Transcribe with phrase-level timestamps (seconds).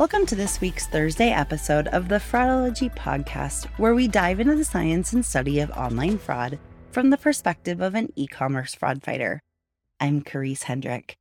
[0.00, 4.64] Welcome to this week's Thursday episode of the Fraudology podcast, where we dive into the
[4.64, 6.58] science and study of online fraud
[6.90, 9.42] from the perspective of an e commerce fraud fighter.
[10.00, 11.18] I'm Karisse Hendrick.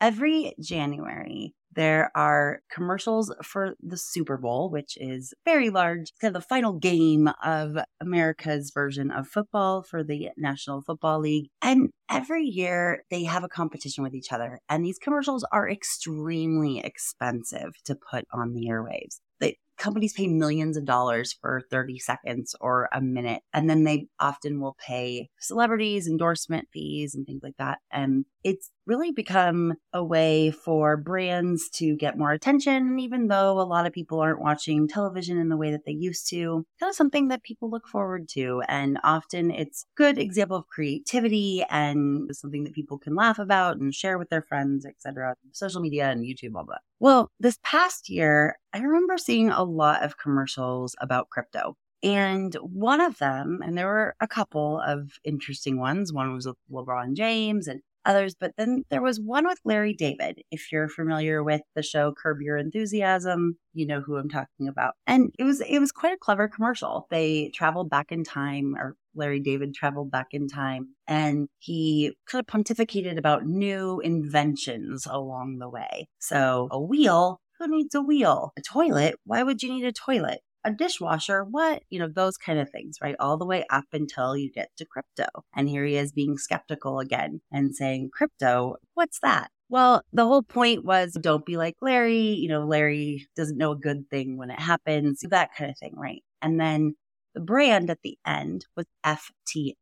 [0.00, 6.42] Every January, there are commercials for the Super Bowl, which is very large, kind of
[6.42, 11.50] the final game of America's version of football for the National Football League.
[11.62, 14.58] And every year they have a competition with each other.
[14.68, 19.20] And these commercials are extremely expensive to put on the airwaves.
[19.38, 23.42] They, companies pay millions of dollars for 30 seconds or a minute.
[23.54, 27.78] And then they often will pay celebrities, endorsement fees, and things like that.
[27.92, 33.62] And it's really become a way for brands to get more attention, even though a
[33.62, 36.64] lot of people aren't watching television in the way that they used to.
[36.80, 38.62] Kind of something that people look forward to.
[38.66, 43.76] And often it's a good example of creativity and something that people can laugh about
[43.76, 45.36] and share with their friends, etc.
[45.52, 46.80] Social media and YouTube, all that.
[46.98, 51.76] Well, this past year, I remember seeing a lot of commercials about crypto.
[52.02, 56.12] And one of them, and there were a couple of interesting ones.
[56.12, 58.34] One was with LeBron James, and others.
[58.38, 60.40] But then there was one with Larry David.
[60.50, 64.94] If you're familiar with the show Curb Your Enthusiasm, you know who I'm talking about.
[65.06, 67.06] And it was it was quite a clever commercial.
[67.10, 72.40] They traveled back in time, or Larry David traveled back in time, and he kind
[72.40, 76.08] of pontificated about new inventions along the way.
[76.18, 78.52] So a wheel who needs a wheel?
[78.56, 79.16] A toilet?
[79.24, 80.40] Why would you need a toilet?
[80.64, 81.82] A dishwasher, what?
[81.90, 83.16] You know, those kind of things, right?
[83.18, 85.26] All the way up until you get to crypto.
[85.54, 89.50] And here he is being skeptical again and saying, crypto, what's that?
[89.68, 92.34] Well, the whole point was don't be like Larry.
[92.34, 95.94] You know, Larry doesn't know a good thing when it happens, that kind of thing,
[95.96, 96.22] right?
[96.40, 96.94] And then
[97.34, 99.74] the brand at the end was FTX.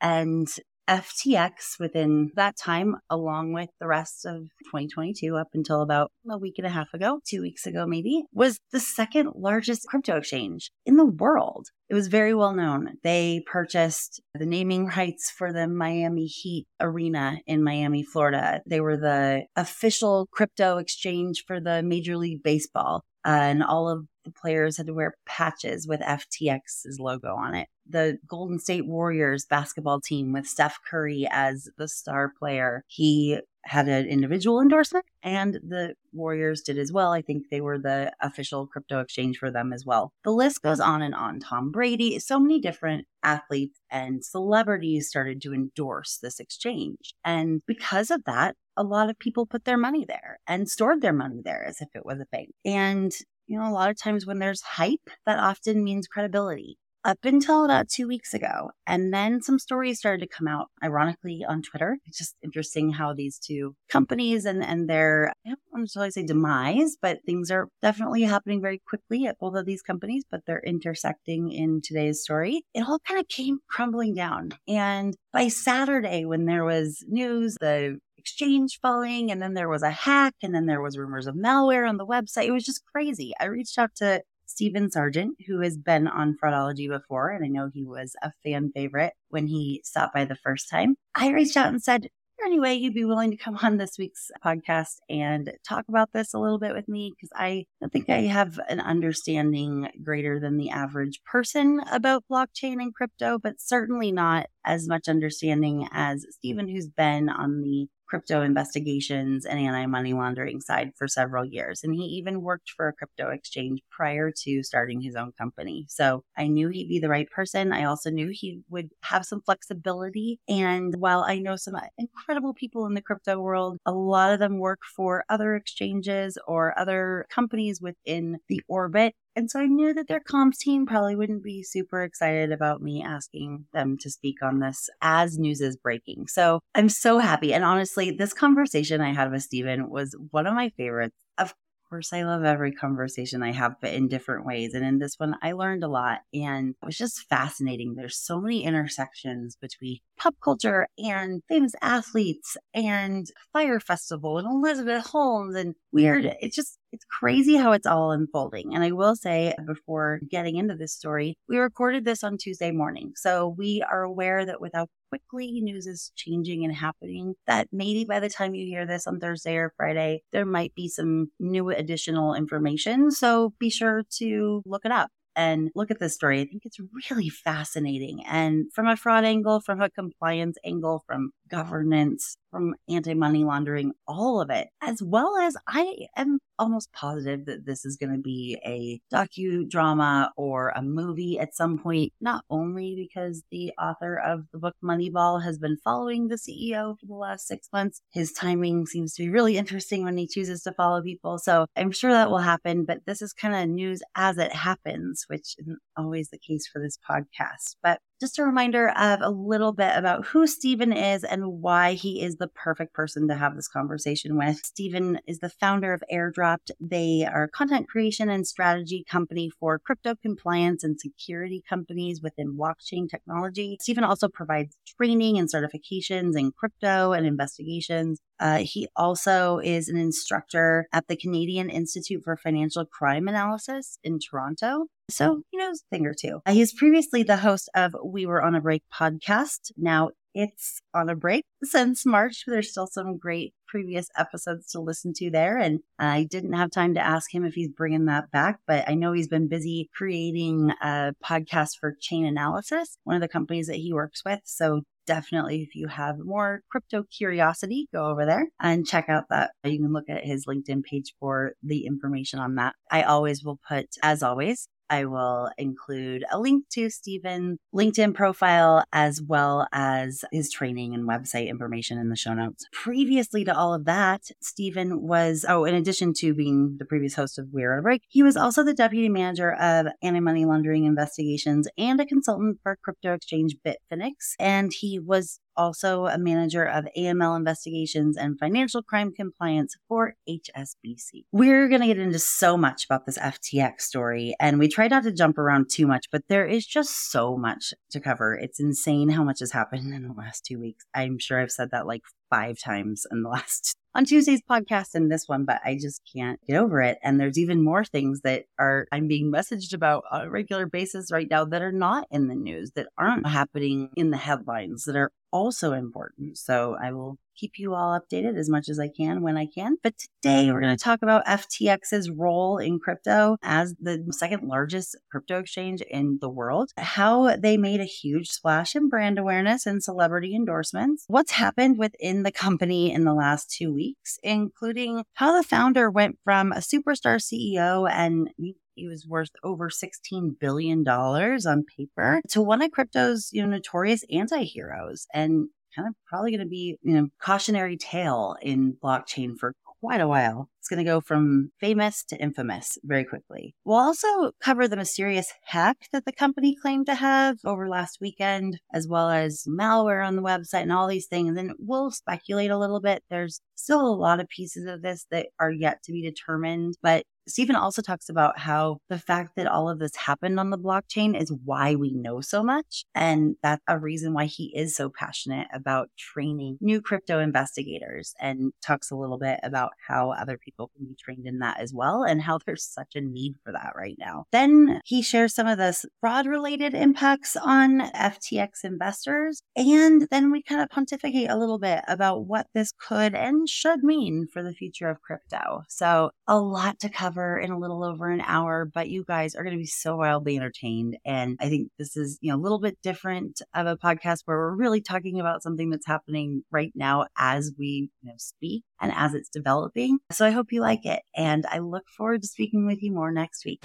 [0.00, 0.48] And
[0.90, 6.56] FTX within that time, along with the rest of 2022 up until about a week
[6.58, 10.96] and a half ago, two weeks ago maybe, was the second largest crypto exchange in
[10.96, 11.68] the world.
[11.88, 12.96] It was very well known.
[13.04, 18.60] They purchased the naming rights for the Miami Heat Arena in Miami, Florida.
[18.66, 23.04] They were the official crypto exchange for the Major League Baseball.
[23.22, 27.68] Uh, and all of the players had to wear patches with FTX's logo on it.
[27.88, 33.88] The Golden State Warriors basketball team with Steph Curry as the star player, he had
[33.88, 37.12] an individual endorsement and the Warriors did as well.
[37.12, 40.12] I think they were the official crypto exchange for them as well.
[40.24, 41.40] The list goes on and on.
[41.40, 47.14] Tom Brady, so many different athletes and celebrities started to endorse this exchange.
[47.24, 51.12] And because of that, a lot of people put their money there and stored their
[51.12, 52.50] money there as if it was a bank.
[52.64, 53.12] And
[53.50, 56.78] you know, a lot of times when there's hype, that often means credibility.
[57.02, 58.72] Up until about two weeks ago.
[58.86, 61.96] And then some stories started to come out, ironically, on Twitter.
[62.04, 66.26] It's just interesting how these two companies and, and their, I don't want to say
[66.26, 70.62] demise, but things are definitely happening very quickly at both of these companies, but they're
[70.64, 72.64] intersecting in today's story.
[72.74, 74.50] It all kind of came crumbling down.
[74.68, 79.90] And by Saturday, when there was news, the exchange falling and then there was a
[79.90, 82.44] hack and then there was rumors of malware on the website.
[82.44, 83.32] It was just crazy.
[83.40, 87.70] I reached out to Stephen Sargent, who has been on Fraudology before, and I know
[87.72, 90.96] he was a fan favorite when he stopped by the first time.
[91.14, 92.08] I reached out and said,
[92.44, 96.38] anyway, you'd be willing to come on this week's podcast and talk about this a
[96.38, 100.70] little bit with me because I don't think I have an understanding greater than the
[100.70, 106.88] average person about blockchain and crypto, but certainly not as much understanding as Stephen, who's
[106.88, 111.80] been on the crypto investigations and anti money laundering side for several years.
[111.84, 115.86] And he even worked for a crypto exchange prior to starting his own company.
[115.88, 117.72] So I knew he'd be the right person.
[117.72, 120.40] I also knew he would have some flexibility.
[120.48, 124.58] And while I know some incredible people in the crypto world, a lot of them
[124.58, 130.08] work for other exchanges or other companies within the orbit and so I knew that
[130.08, 134.60] their comms team probably wouldn't be super excited about me asking them to speak on
[134.60, 136.26] this as news is breaking.
[136.28, 137.54] So I'm so happy.
[137.54, 141.16] And honestly, this conversation I had with Stephen was one of my favorites.
[141.38, 141.54] Of
[141.88, 144.74] course, I love every conversation I have, but in different ways.
[144.74, 147.94] And in this one, I learned a lot and it was just fascinating.
[147.94, 155.06] There's so many intersections between pop culture and famous athletes and Fyre Festival and Elizabeth
[155.06, 156.32] Holmes and weird.
[156.40, 158.74] It's just It's crazy how it's all unfolding.
[158.74, 163.12] And I will say before getting into this story, we recorded this on Tuesday morning.
[163.14, 168.04] So we are aware that with how quickly news is changing and happening, that maybe
[168.04, 171.70] by the time you hear this on Thursday or Friday, there might be some new
[171.70, 173.10] additional information.
[173.10, 176.40] So be sure to look it up and look at this story.
[176.40, 176.78] I think it's
[177.10, 178.24] really fascinating.
[178.26, 183.92] And from a fraud angle, from a compliance angle, from governance, from anti money laundering,
[184.06, 188.20] all of it, as well as I am almost positive that this is going to
[188.20, 194.44] be a docudrama or a movie at some point, not only because the author of
[194.52, 198.02] the book Moneyball has been following the CEO for the last six months.
[198.12, 201.38] His timing seems to be really interesting when he chooses to follow people.
[201.38, 205.24] So I'm sure that will happen, but this is kind of news as it happens,
[205.28, 207.76] which isn't always the case for this podcast.
[207.82, 212.22] But just a reminder of a little bit about who Stephen is and why he
[212.22, 214.60] is the perfect person to have this conversation with.
[214.64, 216.70] Stephen is the founder of Airdropped.
[216.78, 222.58] They are a content creation and strategy company for crypto compliance and security companies within
[222.58, 223.78] blockchain technology.
[223.80, 228.20] Stephen also provides training and certifications in crypto and investigations.
[228.40, 234.18] Uh, he also is an instructor at the Canadian Institute for Financial Crime Analysis in
[234.18, 234.86] Toronto.
[235.10, 236.40] So he knows a thing or two.
[236.46, 239.72] Uh, he's previously the host of We Were on a Break podcast.
[239.76, 242.44] Now it's on a break since March.
[242.46, 245.58] There's still some great previous episodes to listen to there.
[245.58, 248.94] And I didn't have time to ask him if he's bringing that back, but I
[248.94, 253.92] know he's been busy creating a podcast for Chainalysis, one of the companies that he
[253.92, 254.40] works with.
[254.44, 259.50] So definitely, if you have more crypto curiosity, go over there and check out that.
[259.64, 262.76] You can look at his LinkedIn page for the information on that.
[262.92, 268.84] I always will put, as always, I will include a link to Stephen's LinkedIn profile
[268.92, 272.66] as well as his training and website information in the show notes.
[272.72, 277.38] Previously to all of that, Stephen was, oh, in addition to being the previous host
[277.38, 280.84] of We're on a Break, he was also the deputy manager of anti money laundering
[280.84, 284.34] investigations and a consultant for crypto exchange Bitfinex.
[284.38, 291.24] And he was also a manager of AML investigations and financial crime compliance for HSBC.
[291.32, 295.02] We're going to get into so much about this FTX story, and we try not
[295.02, 298.34] to jump around too much, but there is just so much to cover.
[298.34, 300.86] It's insane how much has happened in the last two weeks.
[300.94, 305.10] I'm sure I've said that like five times in the last on Tuesday's podcast and
[305.10, 306.98] this one, but I just can't get over it.
[307.02, 311.10] And there's even more things that are I'm being messaged about on a regular basis
[311.12, 314.96] right now that are not in the news, that aren't happening in the headlines, that
[314.96, 316.38] are also important.
[316.38, 319.76] So I will keep you all updated as much as I can when I can.
[319.82, 324.96] But today we're going to talk about FTX's role in crypto as the second largest
[325.10, 329.82] crypto exchange in the world, how they made a huge splash in brand awareness and
[329.82, 335.42] celebrity endorsements, what's happened within the company in the last two weeks, including how the
[335.42, 338.28] founder went from a superstar CEO and
[338.74, 344.04] he was worth over $16 billion on paper to one of crypto's you know notorious
[344.10, 349.54] anti-heroes and kind of probably going to be you know cautionary tale in blockchain for
[349.80, 350.48] quite a while.
[350.58, 353.54] It's going to go from famous to infamous very quickly.
[353.64, 358.60] We'll also cover the mysterious hack that the company claimed to have over last weekend,
[358.72, 361.28] as well as malware on the website and all these things.
[361.28, 363.02] And then we'll speculate a little bit.
[363.08, 367.04] There's still a lot of pieces of this that are yet to be determined, but
[367.30, 371.20] Stephen also talks about how the fact that all of this happened on the blockchain
[371.20, 372.84] is why we know so much.
[372.94, 378.52] And that's a reason why he is so passionate about training new crypto investigators and
[378.64, 382.02] talks a little bit about how other people can be trained in that as well
[382.02, 384.24] and how there's such a need for that right now.
[384.32, 385.70] Then he shares some of the
[386.00, 389.42] fraud related impacts on FTX investors.
[389.56, 393.82] And then we kind of pontificate a little bit about what this could and should
[393.82, 395.62] mean for the future of crypto.
[395.68, 399.34] So a lot to cover cover in a little over an hour, but you guys
[399.34, 400.96] are going to be so wildly entertained.
[401.04, 404.36] And I think this is, you know, a little bit different of a podcast where
[404.36, 408.92] we're really talking about something that's happening right now as we you know, speak and
[408.94, 409.98] as it's developing.
[410.12, 411.02] So I hope you like it.
[411.14, 413.62] And I look forward to speaking with you more next week.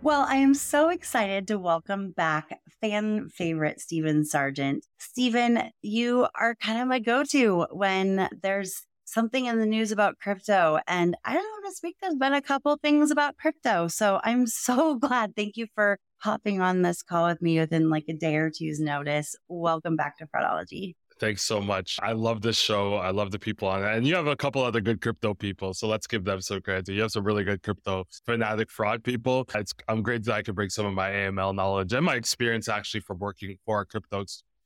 [0.00, 4.84] Well, I am so excited to welcome back fan favorite Stephen Sargent.
[4.98, 10.18] Stephen, you are kind of my go to when there's something in the news about
[10.18, 10.80] crypto.
[10.86, 13.88] And I don't know, this week there's been a couple things about crypto.
[13.88, 15.36] So I'm so glad.
[15.36, 18.80] Thank you for hopping on this call with me within like a day or two's
[18.80, 19.36] notice.
[19.48, 20.94] Welcome back to Fraudology.
[21.18, 21.98] Thanks so much.
[22.02, 22.94] I love this show.
[22.94, 23.94] I love the people on it.
[23.94, 25.74] And you have a couple other good crypto people.
[25.74, 26.88] So let's give them some credit.
[26.88, 29.46] You have some really good crypto fanatic fraud people.
[29.54, 32.68] It's, I'm great that I can bring some of my AML knowledge and my experience
[32.68, 34.24] actually from working for crypto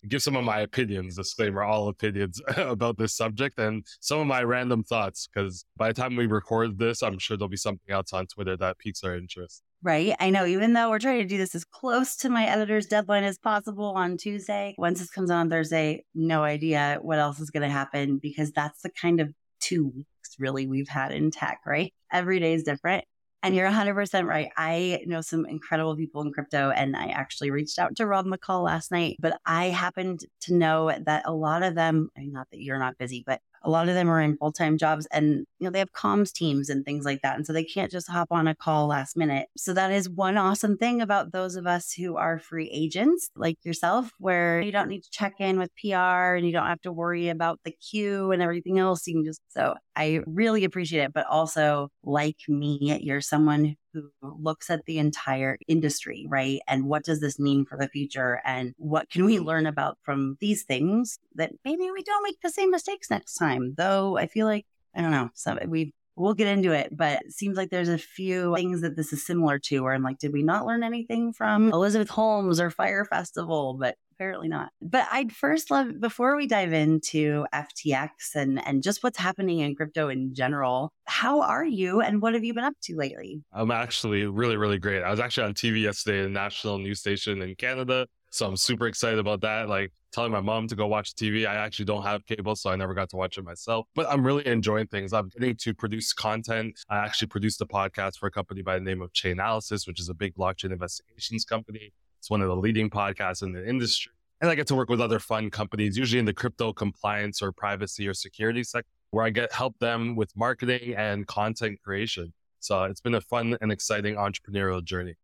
[0.09, 4.43] give some of my opinions, disclaimer, all opinions about this subject and some of my
[4.43, 5.29] random thoughts.
[5.33, 8.57] Because by the time we record this, I'm sure there'll be something else on Twitter
[8.57, 9.63] that piques our interest.
[9.83, 10.17] Right.
[10.19, 13.25] I know, even though we're trying to do this as close to my editor's deadline
[13.25, 17.63] as possible on Tuesday, once this comes on Thursday, no idea what else is going
[17.63, 21.93] to happen because that's the kind of two weeks really we've had in tech, right?
[22.13, 23.05] Every day is different.
[23.43, 24.49] And you're 100% right.
[24.57, 28.65] I know some incredible people in crypto, and I actually reached out to Rob McCall
[28.65, 32.49] last night, but I happened to know that a lot of them, I mean, not
[32.51, 35.65] that you're not busy, but a lot of them are in full-time jobs and you
[35.65, 38.29] know they have comms teams and things like that and so they can't just hop
[38.31, 39.49] on a call last minute.
[39.57, 43.59] So that is one awesome thing about those of us who are free agents like
[43.65, 46.93] yourself where you don't need to check in with pr and you don't have to
[46.93, 49.07] worry about the queue and everything else.
[49.07, 54.11] You can just so i really appreciate it but also like me you're someone who
[54.39, 56.61] looks at the entire industry, right?
[56.67, 58.41] And what does this mean for the future?
[58.45, 62.51] And what can we learn about from these things that maybe we don't make the
[62.51, 63.75] same mistakes next time?
[63.77, 67.33] Though I feel like, I don't know, so we we'll get into it, but it
[67.33, 70.33] seems like there's a few things that this is similar to where I'm like, did
[70.33, 73.77] we not learn anything from Elizabeth Holmes or Fyre Festival?
[73.79, 74.71] But apparently not.
[74.81, 79.75] But I'd first love before we dive into FTX and and just what's happening in
[79.75, 80.93] crypto in general.
[81.05, 83.43] How are you and what have you been up to lately?
[83.53, 85.03] I'm actually really really great.
[85.03, 88.07] I was actually on TV yesterday, a national news station in Canada.
[88.31, 89.69] So I'm super excited about that.
[89.69, 91.47] Like telling my mom to go watch TV.
[91.47, 93.87] I actually don't have cable, so I never got to watch it myself.
[93.95, 95.13] But I'm really enjoying things.
[95.13, 96.81] I'm getting to produce content.
[96.89, 100.09] I actually produced a podcast for a company by the name of Chainalysis, which is
[100.09, 101.93] a big blockchain investigations company.
[102.19, 104.13] It's one of the leading podcasts in the industry.
[104.41, 107.53] And I get to work with other fun companies, usually in the crypto compliance or
[107.53, 112.33] privacy or security sector, where I get help them with marketing and content creation.
[112.61, 115.17] So it's been a fun and exciting entrepreneurial journey.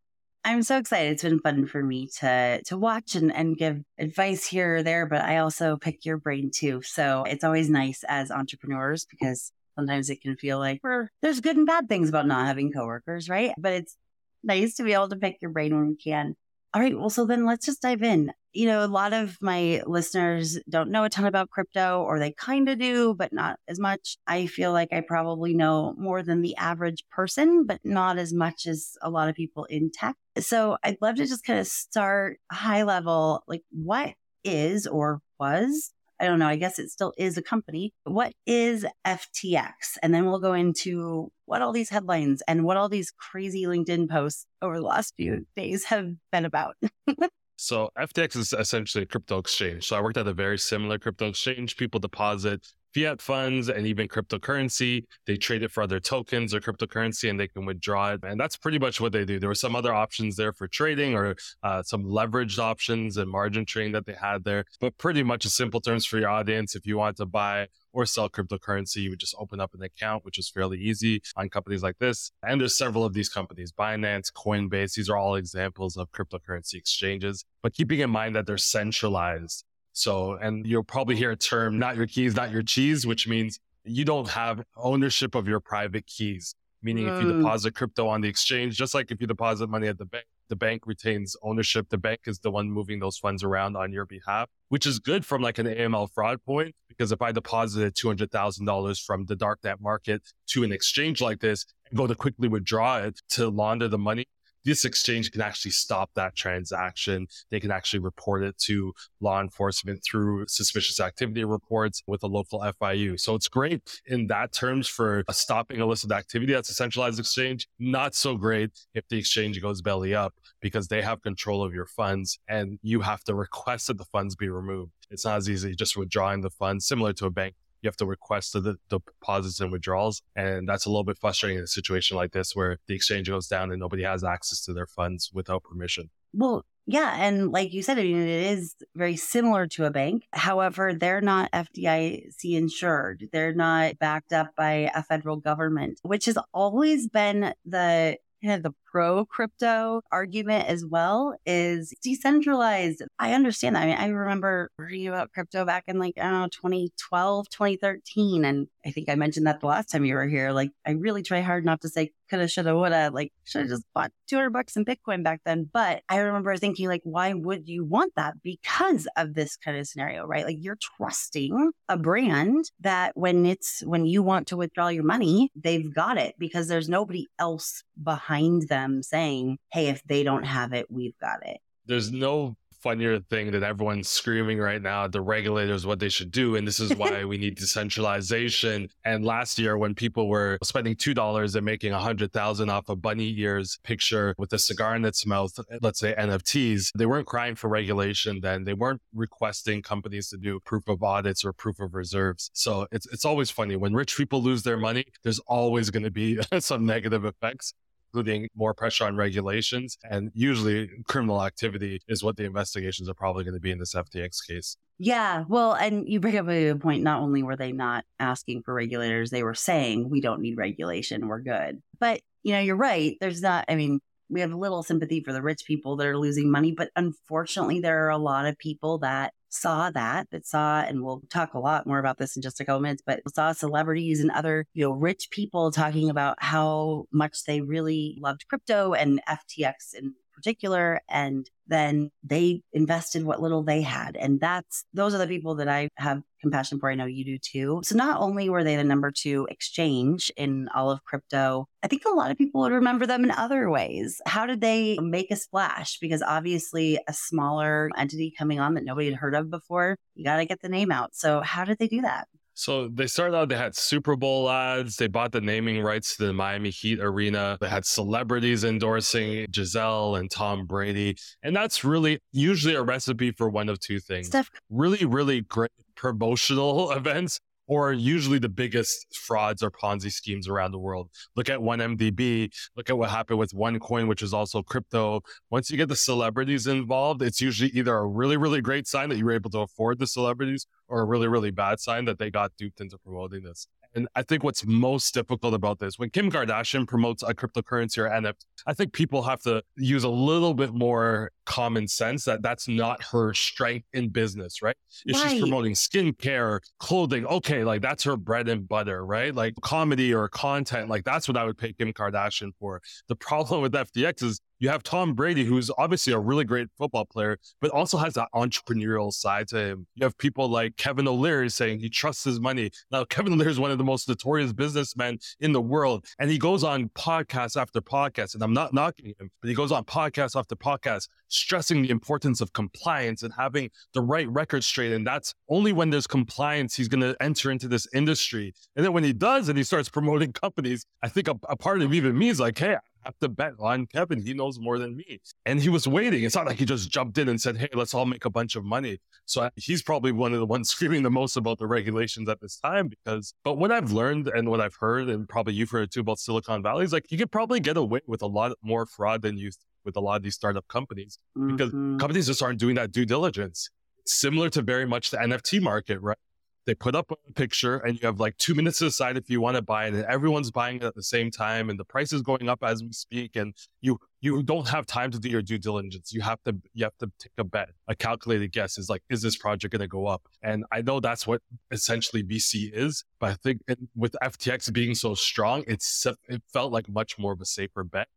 [0.45, 1.13] I'm so excited.
[1.13, 5.05] It's been fun for me to to watch and, and give advice here or there,
[5.05, 6.81] but I also pick your brain too.
[6.81, 11.57] So it's always nice as entrepreneurs because sometimes it can feel like we're, there's good
[11.57, 13.53] and bad things about not having coworkers, right?
[13.57, 13.97] But it's
[14.43, 16.35] nice to be able to pick your brain when we can.
[16.73, 16.97] All right.
[16.97, 18.31] Well, so then let's just dive in.
[18.51, 22.31] You know, a lot of my listeners don't know a ton about crypto, or they
[22.31, 24.17] kind of do, but not as much.
[24.25, 28.65] I feel like I probably know more than the average person, but not as much
[28.65, 30.15] as a lot of people in tech.
[30.39, 35.91] So I'd love to just kind of start high level like, what is or was
[36.19, 37.93] I don't know, I guess it still is a company.
[38.03, 39.97] What is FTX?
[40.01, 44.09] And then we'll go into what all these headlines and what all these crazy LinkedIn
[44.09, 46.75] posts over the last few days have been about.
[47.57, 49.87] so FTX is essentially a crypto exchange.
[49.87, 51.77] So I worked at a very similar crypto exchange.
[51.77, 55.03] People deposit fiat funds and even cryptocurrency.
[55.25, 58.21] They trade it for other tokens or cryptocurrency and they can withdraw it.
[58.23, 59.39] And that's pretty much what they do.
[59.39, 63.65] There were some other options there for trading or uh, some leveraged options and margin
[63.65, 64.65] trading that they had there.
[64.79, 68.05] But pretty much in simple terms for your audience, if you want to buy or
[68.05, 71.83] sell cryptocurrency, you would just open up an account, which is fairly easy on companies
[71.83, 72.31] like this.
[72.41, 74.95] And there's several of these companies, Binance, Coinbase.
[74.95, 79.63] These are all examples of cryptocurrency exchanges, but keeping in mind that they're centralized.
[79.93, 83.59] So, and you'll probably hear a term, not your keys, not your cheese, which means
[83.85, 86.55] you don't have ownership of your private keys.
[86.81, 87.37] Meaning, if you mm.
[87.37, 90.55] deposit crypto on the exchange, just like if you deposit money at the bank, the
[90.57, 91.87] bank retains ownership.
[91.89, 95.25] The bank is the one moving those funds around on your behalf, which is good
[95.25, 96.75] from like an AML fraud point.
[96.89, 101.97] Because if I deposited $200,000 from the darknet market to an exchange like this and
[101.97, 104.25] go to quickly withdraw it to launder the money,
[104.65, 107.27] this exchange can actually stop that transaction.
[107.51, 112.59] They can actually report it to law enforcement through suspicious activity reports with a local
[112.59, 113.19] FIU.
[113.19, 116.53] So it's great in that terms for stopping illicit activity.
[116.53, 117.67] That's a centralized exchange.
[117.79, 121.85] Not so great if the exchange goes belly up because they have control of your
[121.85, 124.91] funds and you have to request that the funds be removed.
[125.09, 128.05] It's not as easy just withdrawing the funds, similar to a bank you have to
[128.05, 130.21] request the, the deposits and withdrawals.
[130.35, 133.47] And that's a little bit frustrating in a situation like this where the exchange goes
[133.47, 136.09] down and nobody has access to their funds without permission.
[136.33, 137.15] Well, yeah.
[137.17, 140.23] And like you said, I mean, it is very similar to a bank.
[140.33, 143.29] However, they're not FDIC insured.
[143.31, 148.63] They're not backed up by a federal government, which has always been the kind of
[148.63, 153.01] the pro crypto argument as well is decentralized.
[153.17, 153.81] I understand that.
[153.81, 158.45] I mean, I remember reading about crypto back in like, I don't know, 2012, 2013.
[158.45, 160.51] And I think I mentioned that the last time you were here.
[160.51, 163.09] Like, I really try hard not to say coulda, shoulda, woulda.
[163.11, 165.67] Like, should have just bought 200 bucks in Bitcoin back then.
[165.73, 168.35] But I remember thinking, like, why would you want that?
[168.43, 170.45] Because of this kind of scenario, right?
[170.45, 175.49] Like, you're trusting a brand that when it's, when you want to withdraw your money,
[175.55, 180.73] they've got it because there's nobody else behind them saying, hey, if they don't have
[180.73, 181.59] it, we've got it.
[181.85, 186.31] There's no funnier thing that everyone's screaming right now at the regulators what they should
[186.31, 188.89] do and this is why we need decentralization.
[189.05, 192.89] And last year when people were spending two dollars and making a hundred thousand off
[192.89, 197.25] a bunny ears picture with a cigar in its mouth let's say nfts they weren't
[197.25, 198.65] crying for regulation then.
[198.65, 202.51] They weren't requesting companies to do proof of audits or proof of reserves.
[202.53, 203.77] So it's, it's always funny.
[203.77, 207.73] When rich people lose their money there's always going to be some negative effects
[208.13, 209.97] including more pressure on regulations.
[210.03, 213.95] And usually criminal activity is what the investigations are probably going to be in this
[213.95, 214.77] FTX case.
[214.99, 215.45] Yeah.
[215.47, 217.03] Well, and you bring up a good point.
[217.03, 221.27] Not only were they not asking for regulators, they were saying, we don't need regulation.
[221.27, 221.81] We're good.
[221.99, 223.17] But, you know, you're right.
[223.19, 226.51] There's not, I mean, we have little sympathy for the rich people that are losing
[226.51, 231.03] money, but unfortunately, there are a lot of people that saw that, that saw, and
[231.03, 234.19] we'll talk a lot more about this in just a couple minutes, but saw celebrities
[234.19, 239.21] and other, you know, rich people talking about how much they really loved crypto and
[239.29, 245.19] FTX in particular and then they invested what little they had and that's those are
[245.19, 247.81] the people that i have compassion for i know you do too.
[247.83, 252.03] So not only were they the number two exchange in all of crypto i think
[252.05, 254.21] a lot of people would remember them in other ways.
[254.25, 255.97] How did they make a splash?
[255.99, 260.37] Because obviously a smaller entity coming on that nobody had heard of before you got
[260.37, 261.15] to get the name out.
[261.15, 264.97] So how did they do that so they started out, they had Super Bowl ads.
[264.97, 267.57] They bought the naming rights to the Miami Heat arena.
[267.59, 271.15] They had celebrities endorsing Gisele and Tom Brady.
[271.41, 274.27] And that's really usually a recipe for one of two things.
[274.27, 277.39] Steph- really, really great promotional events
[277.73, 281.09] or usually the biggest frauds or Ponzi schemes around the world.
[281.35, 282.53] Look at 1MDB.
[282.75, 285.21] Look at what happened with OneCoin, which is also crypto.
[285.49, 289.17] Once you get the celebrities involved, it's usually either a really, really great sign that
[289.17, 292.29] you were able to afford the celebrities or a really, really bad sign that they
[292.29, 293.67] got duped into promoting this.
[293.95, 298.09] And I think what's most difficult about this, when Kim Kardashian promotes a cryptocurrency or
[298.09, 298.33] NFT,
[298.65, 303.03] I think people have to use a little bit more common sense that that's not
[303.03, 304.75] her strength in business, right?
[305.05, 305.31] If right.
[305.31, 309.33] she's promoting skincare, clothing, okay, like that's her bread and butter, right?
[309.33, 312.81] Like comedy or content, like that's what I would pay Kim Kardashian for.
[313.07, 317.03] The problem with FTX is you have Tom Brady, who's obviously a really great football
[317.03, 319.87] player, but also has that entrepreneurial side to him.
[319.95, 322.71] You have people like Kevin O'Leary saying he trusts his money.
[322.89, 326.37] Now, Kevin O'Leary is one of the most notorious businessmen in the world, and he
[326.37, 330.39] goes on podcast after podcast, and I'm not knocking him, but he goes on podcast
[330.39, 334.93] after podcast stressing the importance of compliance and having the right record straight.
[334.93, 338.53] And that's only when there's compliance, he's going to enter into this industry.
[338.75, 341.81] And then when he does and he starts promoting companies, I think a, a part
[341.81, 344.21] of even me is like, hey, have to bet on Kevin.
[344.21, 345.19] He knows more than me.
[345.45, 346.23] And he was waiting.
[346.23, 348.55] It's not like he just jumped in and said, Hey, let's all make a bunch
[348.55, 348.99] of money.
[349.25, 352.57] So he's probably one of the ones screaming the most about the regulations at this
[352.57, 356.01] time because, but what I've learned and what I've heard, and probably you've heard too
[356.01, 359.21] about Silicon Valley is like you could probably get away with a lot more fraud
[359.21, 359.51] than you
[359.85, 361.97] with a lot of these startup companies because mm-hmm.
[361.97, 363.69] companies just aren't doing that due diligence.
[364.05, 366.17] similar to very much the NFT market, right?
[366.65, 369.41] They put up a picture and you have like two minutes to decide if you
[369.41, 372.13] want to buy it and everyone's buying it at the same time and the price
[372.13, 375.41] is going up as we speak and you you don't have time to do your
[375.41, 376.13] due diligence.
[376.13, 377.69] You have to you have to take a bet.
[377.89, 380.21] A calculated guess is like, is this project going to go up?
[380.41, 384.95] And I know that's what essentially VC is, but I think it, with FTX being
[384.95, 388.07] so strong, it's it felt like much more of a safer bet.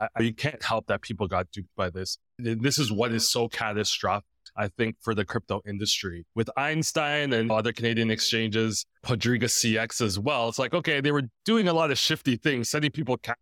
[0.00, 2.18] I, you can't help that people got duped by this.
[2.38, 6.24] This is what is so catastrophic I think, for the crypto industry.
[6.34, 11.28] With Einstein and other Canadian exchanges, Quadriga CX as well, it's like, okay, they were
[11.44, 13.36] doing a lot of shifty things, sending people cash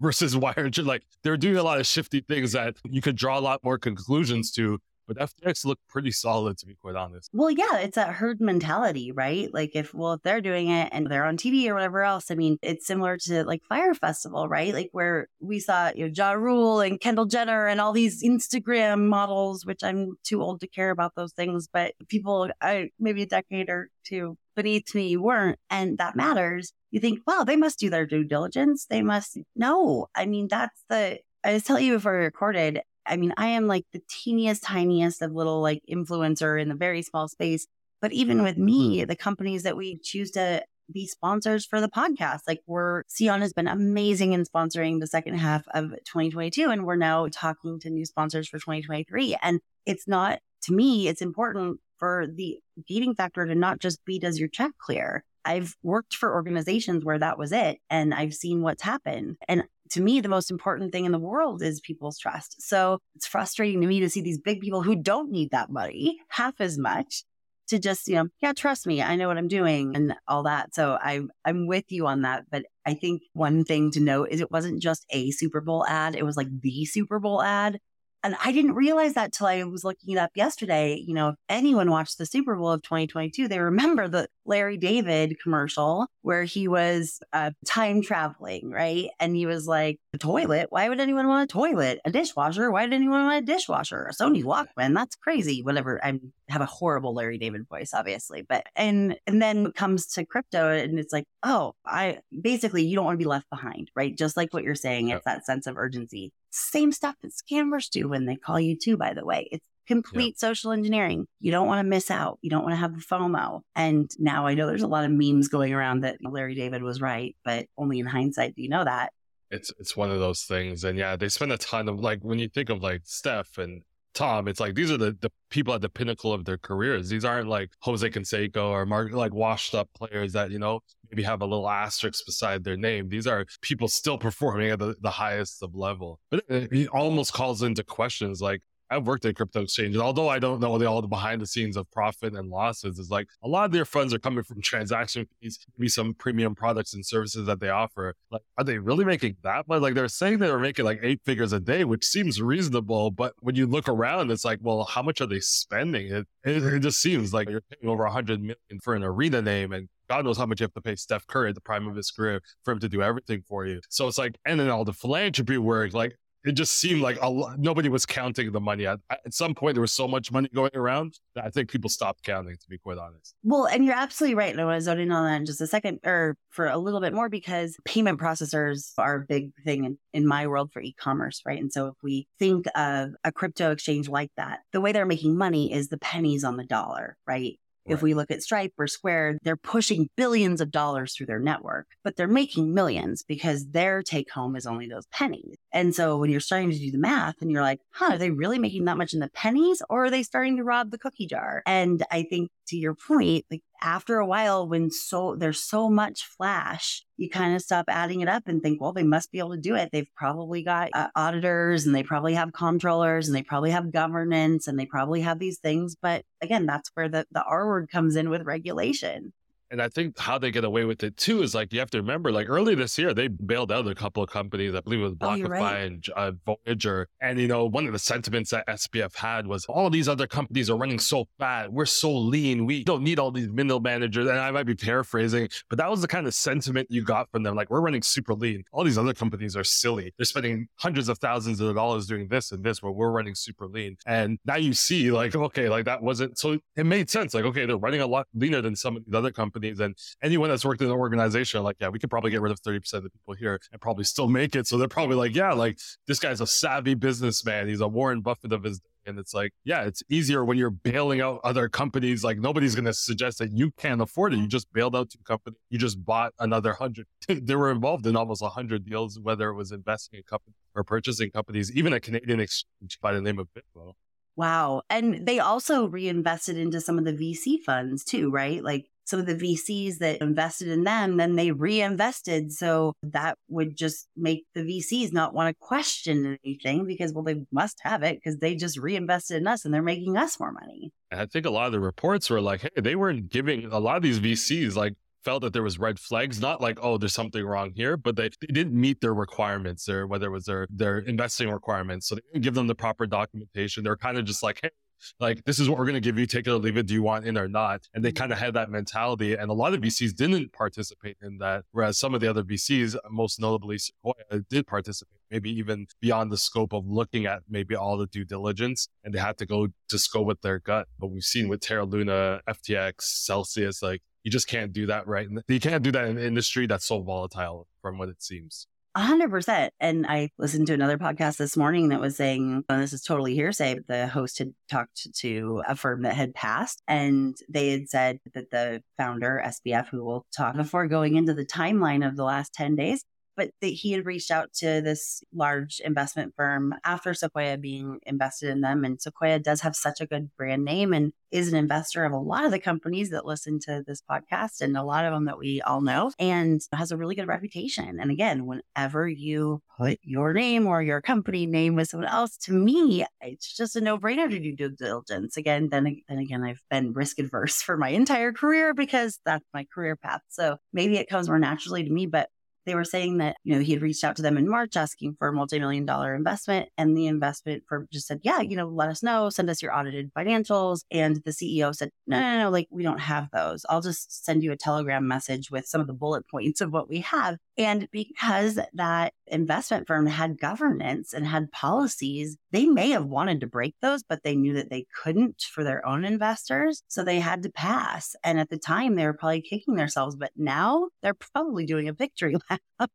[0.00, 0.70] versus wire.
[0.82, 3.78] Like they're doing a lot of shifty things that you could draw a lot more
[3.78, 7.30] conclusions to but FTX looked pretty solid, to be quite honest.
[7.32, 9.52] Well, yeah, it's that herd mentality, right?
[9.52, 12.34] Like if well, if they're doing it and they're on TV or whatever else, I
[12.34, 14.72] mean, it's similar to like Fyre Festival, right?
[14.72, 19.08] Like where we saw you know Ja Rule and Kendall Jenner and all these Instagram
[19.08, 23.26] models, which I'm too old to care about those things, but people, I maybe a
[23.26, 26.72] decade or two beneath me weren't, and that matters.
[26.90, 28.86] You think, well, they must do their due diligence.
[28.88, 29.38] They must.
[29.56, 33.48] No, I mean that's the I was telling you before we recorded, I mean, I
[33.48, 37.66] am like the teeniest, tiniest of little like influencer in the very small space.
[38.00, 40.62] But even with me, the companies that we choose to
[40.92, 45.36] be sponsors for the podcast, like we're, SEON has been amazing in sponsoring the second
[45.36, 46.70] half of 2022.
[46.70, 49.36] And we're now talking to new sponsors for 2023.
[49.42, 54.18] And it's not, to me, it's important for the gating factor to not just be,
[54.18, 55.24] does your check clear?
[55.44, 59.36] I've worked for organizations where that was it and I've seen what's happened.
[59.48, 62.60] And to me, the most important thing in the world is people's trust.
[62.62, 66.18] So it's frustrating to me to see these big people who don't need that money
[66.28, 67.24] half as much
[67.68, 70.74] to just, you know, yeah, trust me, I know what I'm doing and all that.
[70.74, 72.44] So I, I'm with you on that.
[72.50, 76.14] But I think one thing to note is it wasn't just a Super Bowl ad.
[76.14, 77.78] It was like the Super Bowl ad.
[78.24, 80.96] And I didn't realize that till I was looking it up yesterday.
[80.96, 85.36] You know, if anyone watched the Super Bowl of 2022, they remember the Larry David
[85.42, 89.10] commercial where he was uh, time traveling, right?
[89.20, 90.68] And he was like, a toilet?
[90.70, 92.00] Why would anyone want a toilet?
[92.04, 92.70] A dishwasher?
[92.70, 94.06] Why would anyone want a dishwasher?
[94.06, 94.94] A Sony Walkman?
[94.94, 95.62] That's crazy.
[95.62, 96.02] Whatever.
[96.02, 100.24] I have a horrible Larry David voice, obviously, but and and then it comes to
[100.24, 104.16] crypto, and it's like, oh, I basically you don't want to be left behind, right?
[104.16, 106.32] Just like what you're saying, it's that sense of urgency.
[106.54, 109.48] Same stuff that scammers do when they call you too, by the way.
[109.50, 111.26] It's complete social engineering.
[111.40, 112.38] You don't want to miss out.
[112.42, 113.62] You don't want to have the FOMO.
[113.74, 117.00] And now I know there's a lot of memes going around that Larry David was
[117.00, 119.12] right, but only in hindsight do you know that.
[119.50, 120.84] It's it's one of those things.
[120.84, 123.82] And yeah, they spend a ton of like when you think of like Steph and
[124.14, 127.08] Tom, it's like these are the, the people at the pinnacle of their careers.
[127.08, 131.22] These aren't like Jose Canseco or Mark, like washed up players that, you know, maybe
[131.24, 133.08] have a little asterisk beside their name.
[133.08, 136.20] These are people still performing at the, the highest of level.
[136.30, 138.62] But it, it almost calls into questions like,
[138.94, 141.76] I've worked at crypto exchanges, although I don't know the, all the behind the scenes
[141.76, 142.98] of profit and losses.
[142.98, 146.54] Is like a lot of their funds are coming from transaction fees, maybe some premium
[146.54, 148.14] products and services that they offer.
[148.30, 149.82] Like, are they really making that much?
[149.82, 153.10] Like they're saying they are making like eight figures a day, which seems reasonable.
[153.10, 156.12] But when you look around, it's like, well, how much are they spending?
[156.12, 159.42] It, it, it just seems like you're paying over a hundred million for an arena
[159.42, 161.86] name and God knows how much you have to pay Steph Curry at the prime
[161.86, 163.80] of his career for him to do everything for you.
[163.88, 167.28] So it's like, and then all the philanthropy work, like it just seemed like a
[167.28, 168.86] lot, nobody was counting the money.
[168.86, 171.88] At, at some point, there was so much money going around that I think people
[171.88, 173.34] stopped counting, to be quite honest.
[173.42, 174.52] Well, and you're absolutely right.
[174.52, 176.78] And I want to zone in on that in just a second, or for a
[176.78, 180.80] little bit more, because payment processors are a big thing in, in my world for
[180.80, 181.60] e commerce, right?
[181.60, 185.36] And so if we think of a crypto exchange like that, the way they're making
[185.36, 187.58] money is the pennies on the dollar, right?
[187.86, 191.86] If we look at Stripe or Square, they're pushing billions of dollars through their network,
[192.02, 195.56] but they're making millions because their take home is only those pennies.
[195.74, 198.30] And so when you're starting to do the math and you're like, huh, are they
[198.30, 201.26] really making that much in the pennies or are they starting to rob the cookie
[201.26, 201.64] jar?
[201.66, 206.24] And I think to your point, like after a while, when so there's so much
[206.24, 209.50] flash, you kind of stop adding it up and think, well, they must be able
[209.50, 209.90] to do it.
[209.92, 214.68] They've probably got uh, auditors and they probably have comptrollers and they probably have governance
[214.68, 215.96] and they probably have these things.
[216.00, 219.32] But again, that's where the, the R word comes in with regulation.
[219.74, 221.98] And I think how they get away with it too is like you have to
[221.98, 224.72] remember, like early this year, they bailed out a couple of companies.
[224.72, 225.82] I believe it was oh, BlockFi oh, right.
[225.82, 227.08] and uh, Voyager.
[227.20, 230.70] And you know, one of the sentiments that SBF had was all these other companies
[230.70, 231.72] are running so fat.
[231.72, 232.66] We're so lean.
[232.66, 234.28] We don't need all these middle managers.
[234.28, 237.42] And I might be paraphrasing, but that was the kind of sentiment you got from
[237.42, 237.56] them.
[237.56, 238.62] Like we're running super lean.
[238.70, 240.14] All these other companies are silly.
[240.16, 243.66] They're spending hundreds of thousands of dollars doing this and this, where we're running super
[243.66, 243.96] lean.
[244.06, 246.60] And now you see, like, okay, like that wasn't so.
[246.76, 247.34] It made sense.
[247.34, 249.96] Like, okay, they're running a lot leaner than some of these other companies companies and
[250.22, 252.94] anyone that's worked in an organization, like, yeah, we could probably get rid of 30%
[252.94, 254.66] of the people here and probably still make it.
[254.66, 257.68] So they're probably like, yeah, like this guy's a savvy businessman.
[257.68, 261.20] He's a Warren Buffett of his and it's like, yeah, it's easier when you're bailing
[261.20, 262.24] out other companies.
[262.24, 264.38] Like nobody's going to suggest that you can't afford it.
[264.38, 265.58] You just bailed out two companies.
[265.68, 267.06] You just bought another hundred.
[267.28, 271.30] they were involved in almost hundred deals, whether it was investing in companies or purchasing
[271.30, 273.92] companies, even a Canadian exchange by the name of Bitvo.
[274.36, 274.82] Wow.
[274.88, 278.64] And they also reinvested into some of the VC funds too, right?
[278.64, 282.52] Like some of the VCs that invested in them, then they reinvested.
[282.52, 287.42] So that would just make the VCs not want to question anything because, well, they
[287.52, 290.90] must have it because they just reinvested in us and they're making us more money.
[291.12, 293.96] I think a lot of the reports were like, hey, they weren't giving a lot
[293.96, 297.44] of these VCs like felt that there was red flags, not like, oh, there's something
[297.44, 300.98] wrong here, but they, they didn't meet their requirements or whether it was their, their
[300.98, 302.08] investing requirements.
[302.08, 303.84] So they didn't give them the proper documentation.
[303.84, 304.70] They're kind of just like, hey,
[305.20, 306.94] like this is what we're going to give you take it or leave it do
[306.94, 307.88] you want in or not?
[307.94, 308.16] And they mm-hmm.
[308.16, 311.98] kind of had that mentality and a lot of vcs didn't participate in that whereas
[311.98, 316.72] some of the other vcs most notably sequoia did participate maybe even beyond the scope
[316.72, 320.22] of looking at maybe all the due diligence and they had to go just go
[320.22, 320.88] with their gut.
[320.98, 325.28] But we've seen with terra luna ftx celsius like you just can't do that right
[325.48, 328.66] you can't do that in an industry that's so volatile from what it seems
[329.02, 329.72] hundred percent.
[329.80, 333.34] And I listened to another podcast this morning that was saying, and this is totally
[333.34, 337.88] hearsay, but the host had talked to a firm that had passed and they had
[337.88, 342.24] said that the founder, SBF, who will talk before going into the timeline of the
[342.24, 343.04] last 10 days,
[343.36, 348.50] but that he had reached out to this large investment firm after Sequoia being invested
[348.50, 348.84] in them.
[348.84, 352.16] And Sequoia does have such a good brand name and is an investor of a
[352.16, 355.36] lot of the companies that listen to this podcast and a lot of them that
[355.36, 357.98] we all know and has a really good reputation.
[357.98, 362.52] And again, whenever you put your name or your company name with someone else, to
[362.52, 365.36] me, it's just a no brainer to do due diligence.
[365.36, 369.66] Again, then, then again, I've been risk adverse for my entire career because that's my
[369.74, 370.20] career path.
[370.28, 372.28] So maybe it comes more naturally to me, but
[372.64, 375.16] they were saying that, you know, he had reached out to them in March asking
[375.18, 376.68] for a multi-million dollar investment.
[376.78, 379.76] And the investment firm just said, yeah, you know, let us know, send us your
[379.76, 380.80] audited financials.
[380.90, 383.64] And the CEO said, no, no, no, like we don't have those.
[383.68, 386.88] I'll just send you a telegram message with some of the bullet points of what
[386.88, 387.36] we have.
[387.56, 393.46] And because that investment firm had governance and had policies, they may have wanted to
[393.46, 396.82] break those, but they knew that they couldn't for their own investors.
[396.88, 398.16] So they had to pass.
[398.24, 401.92] And at the time, they were probably kicking themselves, but now they're probably doing a
[401.92, 402.90] victory lap.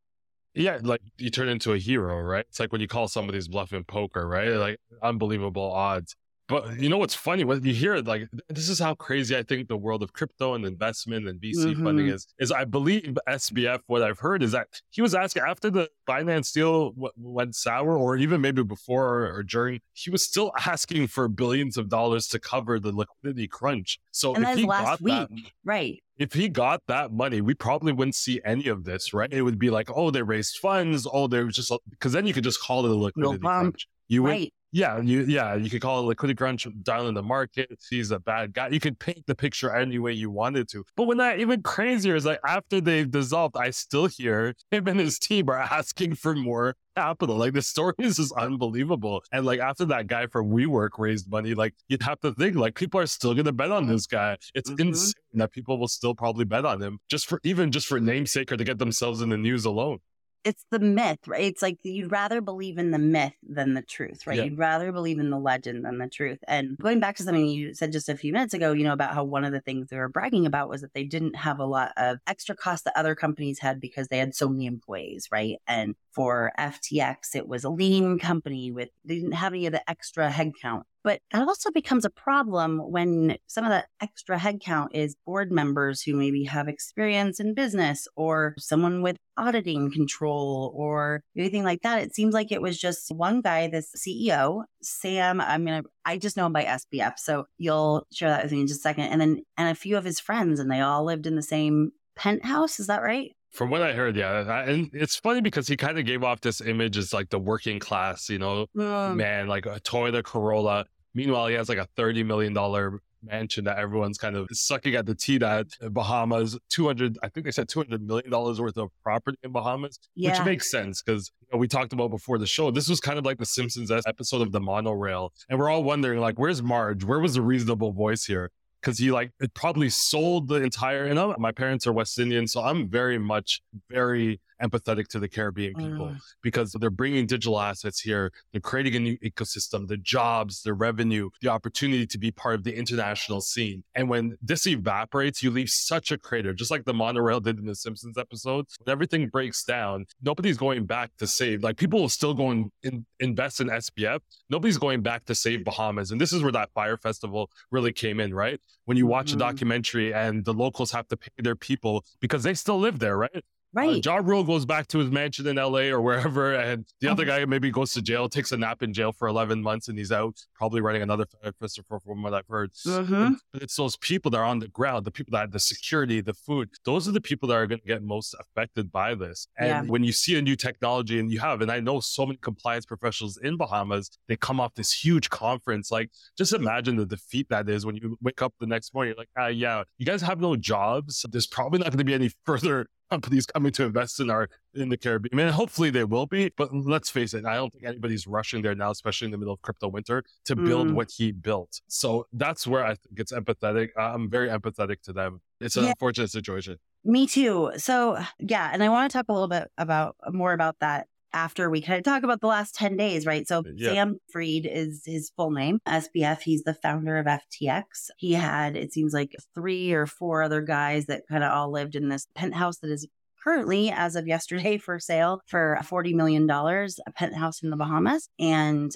[0.56, 2.46] Yeah, like you turn into a hero, right?
[2.50, 4.50] It's like when you call somebody's bluff in poker, right?
[4.50, 6.16] Like unbelievable odds.
[6.50, 7.44] But you know what's funny?
[7.44, 10.56] When you hear it, like this is how crazy I think the world of crypto
[10.56, 11.84] and investment and VC mm-hmm.
[11.84, 12.28] funding is.
[12.40, 13.82] Is I believe SBF.
[13.86, 17.96] What I've heard is that he was asking after the Binance deal w- went sour,
[17.96, 22.40] or even maybe before or, during, he was still asking for billions of dollars to
[22.40, 24.00] cover the liquidity crunch.
[24.12, 26.02] So and if he last got week, that, right?
[26.18, 29.32] if he got that money, we probably wouldn't see any of this, right?
[29.32, 31.08] It would be like, oh, they raised funds.
[31.12, 33.88] Oh, they were just because then you could just call it a liquidity crunch.
[34.08, 34.54] You would, right.
[34.72, 37.72] Yeah, you yeah, you could call it liquidity crunch, dial in the market.
[37.90, 38.70] He's a bad guy.
[38.70, 40.84] You could paint the picture any way you wanted to.
[40.96, 45.00] But when that even crazier is like after they've dissolved, I still hear him and
[45.00, 47.38] his team are asking for more capital.
[47.38, 49.24] Like the story is just unbelievable.
[49.32, 52.76] And like after that guy from WeWork raised money, like you'd have to think like
[52.76, 54.38] people are still gonna bet on this guy.
[54.54, 54.90] It's mm-hmm.
[54.90, 58.52] insane that people will still probably bet on him just for even just for namesake
[58.52, 60.00] or to get themselves in the news alone
[60.44, 61.44] it's the myth, right?
[61.44, 64.38] It's like you'd rather believe in the myth than the truth, right?
[64.38, 64.44] Yeah.
[64.46, 66.40] You'd rather believe in the legend than the truth.
[66.48, 69.14] And going back to something you said just a few minutes ago, you know, about
[69.14, 71.66] how one of the things they were bragging about was that they didn't have a
[71.66, 75.58] lot of extra costs that other companies had because they had so many employees, right?
[75.68, 79.90] And for FTX, it was a lean company with, they didn't have any of the
[79.90, 80.84] extra headcount.
[81.04, 86.02] But it also becomes a problem when some of that extra headcount is board members
[86.02, 92.02] who maybe have experience in business or someone with auditing control or anything like that.
[92.02, 95.38] It seems like it was just one guy, this CEO, Sam.
[95.38, 97.14] Going to, I just know him by SBF.
[97.18, 99.06] So you'll share that with me in just a second.
[99.06, 101.92] And then, and a few of his friends, and they all lived in the same
[102.16, 102.80] penthouse.
[102.80, 103.32] Is that right?
[103.52, 106.62] From what I heard, yeah, and it's funny because he kind of gave off this
[106.62, 108.68] image as like the working class, you know,
[109.16, 110.86] man, like a Toyota Corolla.
[111.16, 115.06] Meanwhile, he has like a thirty million dollar mansion that everyone's kind of sucking at
[115.06, 116.58] the teat at Bahamas.
[116.70, 120.00] Two hundred, I think they said two hundred million dollars worth of property in Bahamas,
[120.16, 120.32] yeah.
[120.32, 122.72] which makes sense because you know, we talked about before the show.
[122.72, 126.20] This was kind of like the Simpsons episode of the monorail, and we're all wondering
[126.20, 127.04] like, where's Marge?
[127.04, 128.52] Where was the reasonable voice here?
[128.82, 132.48] Because he like it probably sold the entire and I'm, my parents are west indian
[132.48, 136.18] so i'm very much very empathetic to the Caribbean people mm.
[136.42, 138.32] because they're bringing digital assets here.
[138.52, 142.64] They're creating a new ecosystem, the jobs, the revenue, the opportunity to be part of
[142.64, 143.84] the international scene.
[143.96, 147.66] And when this evaporates, you leave such a crater, just like the monorail did in
[147.66, 148.66] the Simpsons episode.
[148.84, 151.64] When everything breaks down, nobody's going back to save.
[151.64, 154.20] Like people will still go and in, invest in SBF.
[154.50, 156.12] Nobody's going back to save Bahamas.
[156.12, 158.60] And this is where that fyre festival really came in, right?
[158.86, 159.38] When you watch mm-hmm.
[159.38, 163.18] a documentary and the locals have to pay their people because they still live there,
[163.18, 163.44] right?
[163.76, 164.08] Uh, right.
[164.08, 167.40] Uh, Rule goes back to his mansion in LA or wherever, and the other uh-huh.
[167.40, 170.12] guy maybe goes to jail, takes a nap in jail for 11 months, and he's
[170.12, 171.26] out, probably writing another
[171.60, 172.72] Christopher from what I've heard.
[172.86, 173.34] Mm-hmm.
[173.54, 176.22] But it's those people that are on the ground, the people that have the security,
[176.22, 176.70] the food.
[176.86, 179.48] Those are the people that are going to get most affected by this.
[179.58, 179.82] And yeah.
[179.84, 182.86] when you see a new technology, and you have, and I know so many compliance
[182.86, 185.92] professionals in Bahamas, they come off this huge conference.
[185.92, 189.10] Like, just imagine the defeat that is when you wake up the next morning.
[189.12, 191.26] You're like, ah, yeah, you guys have no jobs.
[191.30, 194.90] There's probably not going to be any further companies coming to invest in our in
[194.90, 195.32] the Caribbean.
[195.34, 198.62] I mean, hopefully they will be, but let's face it, I don't think anybody's rushing
[198.62, 200.94] there now, especially in the middle of crypto winter, to build mm.
[200.94, 201.82] what he built.
[201.88, 203.90] So that's where I think it's empathetic.
[203.98, 205.42] I'm very empathetic to them.
[205.60, 205.90] It's an yeah.
[205.90, 206.78] unfortunate situation.
[207.04, 207.72] Me too.
[207.78, 211.70] So yeah, and I want to talk a little bit about more about that after
[211.70, 213.48] we kind of talk about the last 10 days, right?
[213.48, 213.94] So uh, yeah.
[213.94, 216.42] Sam Fried is his full name, SBF.
[216.42, 217.84] He's the founder of FTX.
[218.18, 221.96] He had, it seems like three or four other guys that kind of all lived
[221.96, 223.08] in this penthouse that is
[223.44, 228.92] currently, as of yesterday, for sale for $40 million, a penthouse in the Bahamas, and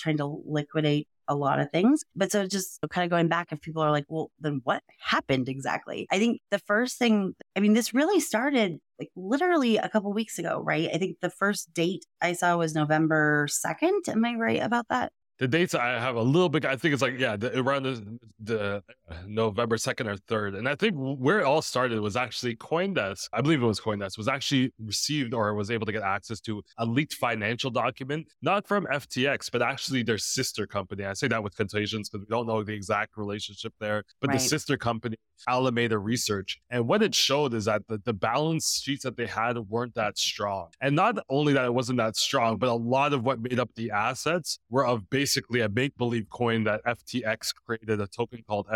[0.00, 2.04] trying to liquidate a lot of things.
[2.14, 5.48] But so just kind of going back, if people are like, well, then what happened
[5.48, 6.06] exactly?
[6.10, 10.38] I think the first thing, I mean, this really started like literally a couple weeks
[10.38, 10.88] ago, right?
[10.92, 14.08] I think the first date I saw was November 2nd.
[14.08, 15.12] Am I right about that?
[15.38, 18.18] The dates I have a little bit, I think it's like, yeah, the, around the,
[18.38, 18.82] the
[19.26, 20.58] November 2nd or 3rd.
[20.58, 23.28] And I think where it all started was actually Coindesk.
[23.32, 26.62] I believe it was Coindesk was actually received or was able to get access to
[26.78, 31.04] a leaked financial document, not from FTX, but actually their sister company.
[31.04, 34.38] I say that with quotations because we don't know the exact relationship there, but right.
[34.38, 35.16] the sister company,
[35.48, 36.58] Alameda Research.
[36.70, 40.18] And what it showed is that the, the balance sheets that they had weren't that
[40.18, 40.68] strong.
[40.80, 43.70] And not only that it wasn't that strong, but a lot of what made up
[43.74, 48.66] the assets were of basically a make believe coin that FTX created, a token called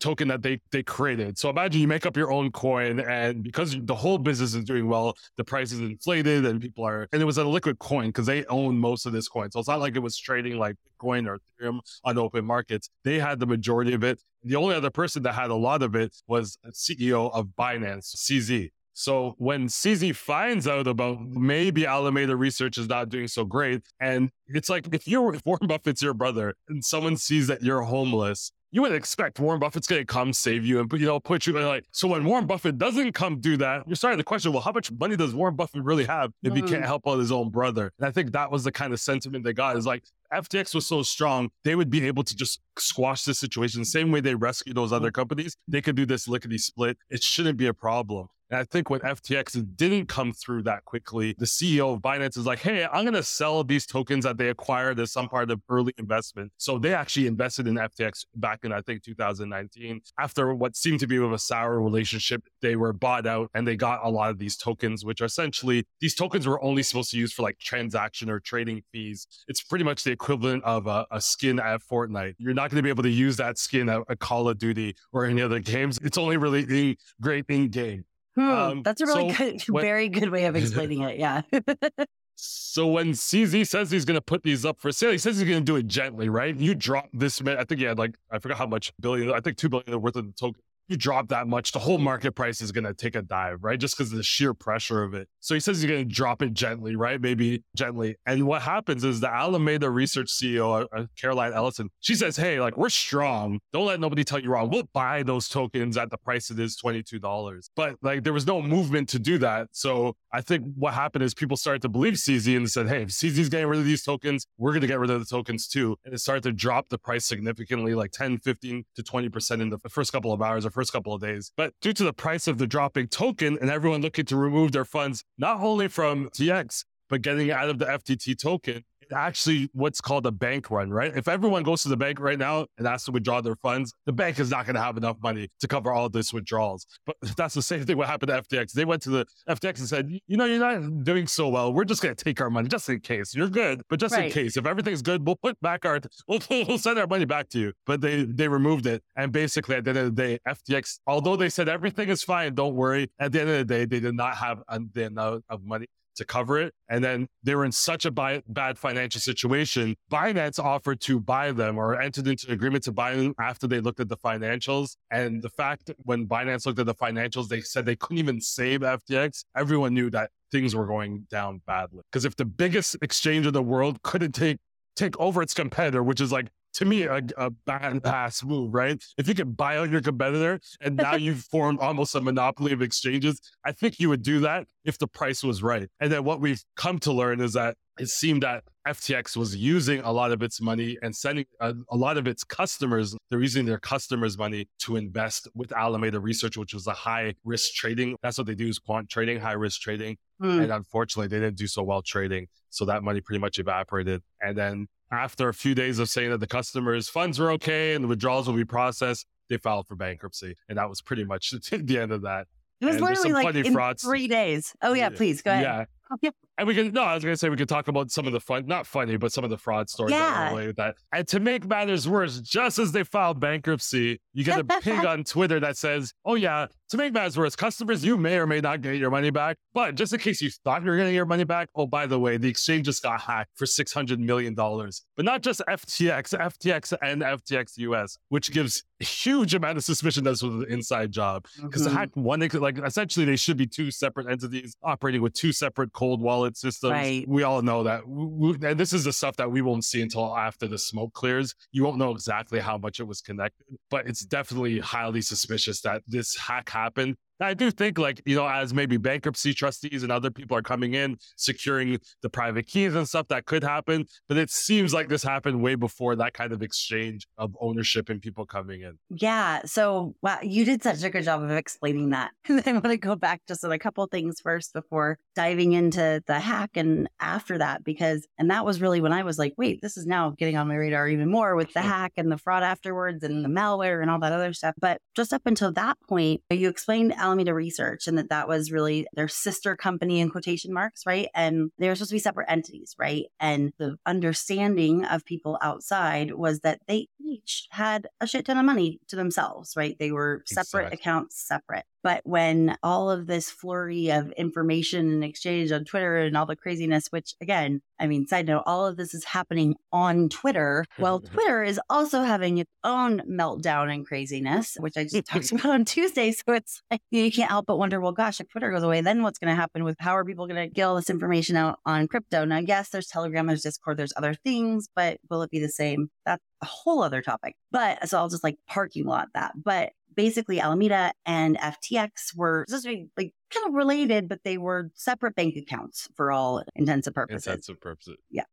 [0.00, 1.38] Token that they, they created.
[1.38, 4.88] So imagine you make up your own coin, and because the whole business is doing
[4.88, 8.26] well, the price is inflated and people are, and it was a liquid coin because
[8.26, 9.50] they own most of this coin.
[9.50, 12.90] So it's not like it was trading like Bitcoin or Ethereum on open markets.
[13.04, 14.20] They had the majority of it.
[14.44, 18.70] The only other person that had a lot of it was CEO of Binance, CZ.
[18.98, 24.30] So when CZ finds out about maybe Alameda Research is not doing so great, and
[24.48, 28.50] it's like if you're if Warren Buffett's your brother and someone sees that you're homeless,
[28.70, 31.56] you would expect Warren Buffett's going to come save you and you know put you
[31.56, 31.84] in like.
[31.92, 34.90] So when Warren Buffett doesn't come do that, you're starting to question, well, how much
[34.92, 36.86] money does Warren Buffett really have if he can't mm.
[36.86, 37.92] help out his own brother?
[37.98, 39.76] And I think that was the kind of sentiment they got.
[39.76, 43.80] Is like FTX was so strong, they would be able to just squash the situation
[43.80, 45.14] the same way they rescue those other mm.
[45.14, 45.56] companies.
[45.66, 46.98] They could do this lickety split.
[47.10, 48.28] It shouldn't be a problem.
[48.50, 52.46] And I think when FTX didn't come through that quickly, the CEO of Binance is
[52.46, 55.60] like, hey, I'm going to sell these tokens that they acquired as some part of
[55.68, 56.52] early investment.
[56.56, 60.00] So they actually invested in FTX back in, I think, 2019.
[60.18, 64.00] After what seemed to be a sour relationship, they were bought out and they got
[64.02, 67.32] a lot of these tokens, which are essentially these tokens were only supposed to use
[67.32, 69.26] for like transaction or trading fees.
[69.48, 72.34] It's pretty much the equivalent of a, a skin at Fortnite.
[72.38, 74.94] You're not going to be able to use that skin at, at Call of Duty
[75.12, 75.98] or any other games.
[76.02, 78.04] It's only really the great in game.
[78.38, 81.18] Hmm, um, that's a really so good, when, very good way of explaining it.
[81.18, 81.42] Yeah.
[82.36, 85.48] so when CZ says he's going to put these up for sale, he says he's
[85.48, 86.54] going to do it gently, right?
[86.54, 89.40] You drop this, man I think he had like, I forgot how much billion, I
[89.40, 92.60] think 2 billion worth of the token you drop that much, the whole market price
[92.60, 93.78] is going to take a dive, right?
[93.78, 95.28] Just because of the sheer pressure of it.
[95.40, 97.20] So he says he's going to drop it gently, right?
[97.20, 98.16] Maybe gently.
[98.26, 102.60] And what happens is the Alameda research CEO, uh, uh, Caroline Ellison, she says, Hey,
[102.60, 103.60] like we're strong.
[103.72, 104.70] Don't let nobody tell you wrong.
[104.70, 107.68] We'll buy those tokens at the price it is $22.
[107.76, 109.68] But like there was no movement to do that.
[109.72, 113.08] So I think what happened is people started to believe CZ and said, Hey, if
[113.08, 115.96] CZ's getting rid of these tokens, we're going to get rid of the tokens too.
[116.04, 119.78] And it started to drop the price significantly, like 10, 15 to 20% in the
[119.88, 121.52] first couple of hours or first couple of days.
[121.56, 124.84] But due to the price of the dropping token and everyone looking to remove their
[124.84, 130.26] funds, not only from FTX, but getting out of the FTT token, actually what's called
[130.26, 131.16] a bank run, right?
[131.16, 134.12] If everyone goes to the bank right now and asks to withdraw their funds, the
[134.12, 136.86] bank is not going to have enough money to cover all this withdrawals.
[137.06, 138.72] But that's the same thing what happened to FTX.
[138.72, 141.72] They went to the FTX and said, you know, you're not doing so well.
[141.72, 143.34] We're just going to take our money just in case.
[143.34, 144.26] You're good, but just right.
[144.26, 144.56] in case.
[144.56, 147.72] If everything's good, we'll put back our, we'll, we'll send our money back to you.
[147.86, 149.02] But they, they removed it.
[149.16, 152.54] And basically at the end of the day, FTX, although they said everything is fine,
[152.54, 153.10] don't worry.
[153.18, 155.86] At the end of the day, they did not have the amount of money
[156.18, 156.74] to cover it.
[156.88, 159.96] And then they were in such a bad financial situation.
[160.10, 163.80] Binance offered to buy them or entered into an agreement to buy them after they
[163.80, 164.96] looked at the financials.
[165.10, 168.80] And the fact when Binance looked at the financials, they said they couldn't even save
[168.80, 169.44] FTX.
[169.56, 172.02] Everyone knew that things were going down badly.
[172.10, 174.58] Because if the biggest exchange in the world couldn't take
[174.96, 179.02] take over its competitor, which is like to me a, a badass move, right?
[179.16, 182.82] If you can buy out your competitor and now you've formed almost a monopoly of
[182.82, 185.88] exchanges, I think you would do that if the price was right.
[186.00, 190.00] And then what we've come to learn is that it seemed that FTX was using
[190.00, 193.66] a lot of its money and sending a, a, lot of its customers, they're using
[193.66, 198.16] their customers' money to invest with Alameda Research, which was a high risk trading.
[198.22, 200.16] That's what they do is quant trading, high risk trading.
[200.40, 200.62] Mm.
[200.62, 202.46] And unfortunately, they didn't do so well trading.
[202.70, 204.22] So that money pretty much evaporated.
[204.40, 208.04] And then after a few days of saying that the customers' funds were okay and
[208.04, 210.56] the withdrawals will be processed, they filed for bankruptcy.
[210.68, 212.46] And that was pretty much the end of that.
[212.80, 214.02] It was and literally like in frauds.
[214.02, 214.74] three days.
[214.82, 215.64] Oh yeah, please go ahead.
[215.64, 215.84] Yeah.
[216.12, 216.34] Oh, yep.
[216.58, 218.40] And we can no, I was gonna say we could talk about some of the
[218.40, 220.50] fun, not funny, but some of the fraud stories yeah.
[220.50, 220.96] that with that.
[221.12, 225.22] And to make matters worse, just as they filed bankruptcy, you get a ping on
[225.22, 228.80] Twitter that says, "Oh yeah, to make matters worse, customers, you may or may not
[228.80, 231.44] get your money back, but just in case you thought you were getting your money
[231.44, 235.04] back, oh by the way, the exchange just got hacked for six hundred million dollars.
[235.14, 240.24] But not just FTX, FTX and FTX US, which gives a huge amount of suspicion
[240.24, 241.94] that's with an inside job because mm-hmm.
[241.94, 245.92] the hack one, like essentially they should be two separate entities operating with two separate
[245.92, 246.20] cold
[246.56, 246.92] systems.
[246.92, 247.28] Right.
[247.28, 248.06] We all know that.
[248.06, 251.54] We, and this is the stuff that we won't see until after the smoke clears.
[251.72, 256.02] You won't know exactly how much it was connected, but it's definitely highly suspicious that
[256.06, 260.30] this hack happened I do think, like, you know, as maybe bankruptcy trustees and other
[260.30, 264.06] people are coming in, securing the private keys and stuff, that could happen.
[264.28, 268.20] But it seems like this happened way before that kind of exchange of ownership and
[268.20, 268.98] people coming in.
[269.10, 269.62] Yeah.
[269.64, 272.30] So, wow, you did such a good job of explaining that.
[272.48, 276.40] I want to go back just on a couple things first before diving into the
[276.40, 279.96] hack and after that, because, and that was really when I was like, wait, this
[279.96, 283.22] is now getting on my radar even more with the hack and the fraud afterwards
[283.22, 284.74] and the malware and all that other stuff.
[284.80, 289.06] But just up until that point, you explained Alameda Research and that that was really
[289.14, 291.28] their sister company in quotation marks, right?
[291.34, 293.26] And they were supposed to be separate entities, right?
[293.38, 298.64] And the understanding of people outside was that they each had a shit ton of
[298.64, 299.96] money to themselves, right?
[299.98, 300.94] They were separate exactly.
[300.94, 301.84] accounts, separate.
[302.02, 306.56] But when all of this flurry of information and exchange on Twitter and all the
[306.56, 310.84] craziness, which again, I mean, side note, all of this is happening on Twitter.
[310.98, 315.66] Well, Twitter is also having its own meltdown and craziness, which I just talked about
[315.66, 316.32] on Tuesday.
[316.32, 319.22] So it's like, you can't help but wonder, well, gosh, if Twitter goes away, then
[319.22, 321.80] what's going to happen with how are people going to get all this information out
[321.84, 322.44] on crypto?
[322.44, 326.10] Now, yes, there's Telegram, there's Discord, there's other things, but will it be the same?
[326.24, 327.56] That's a whole other topic.
[327.70, 329.52] But so I'll just like parking lot that.
[329.56, 335.36] But basically Alameda and FTX were just like kind of related, but they were separate
[335.36, 337.46] bank accounts for all intents and purposes.
[337.46, 338.16] Intents and purposes.
[338.30, 338.44] Yeah.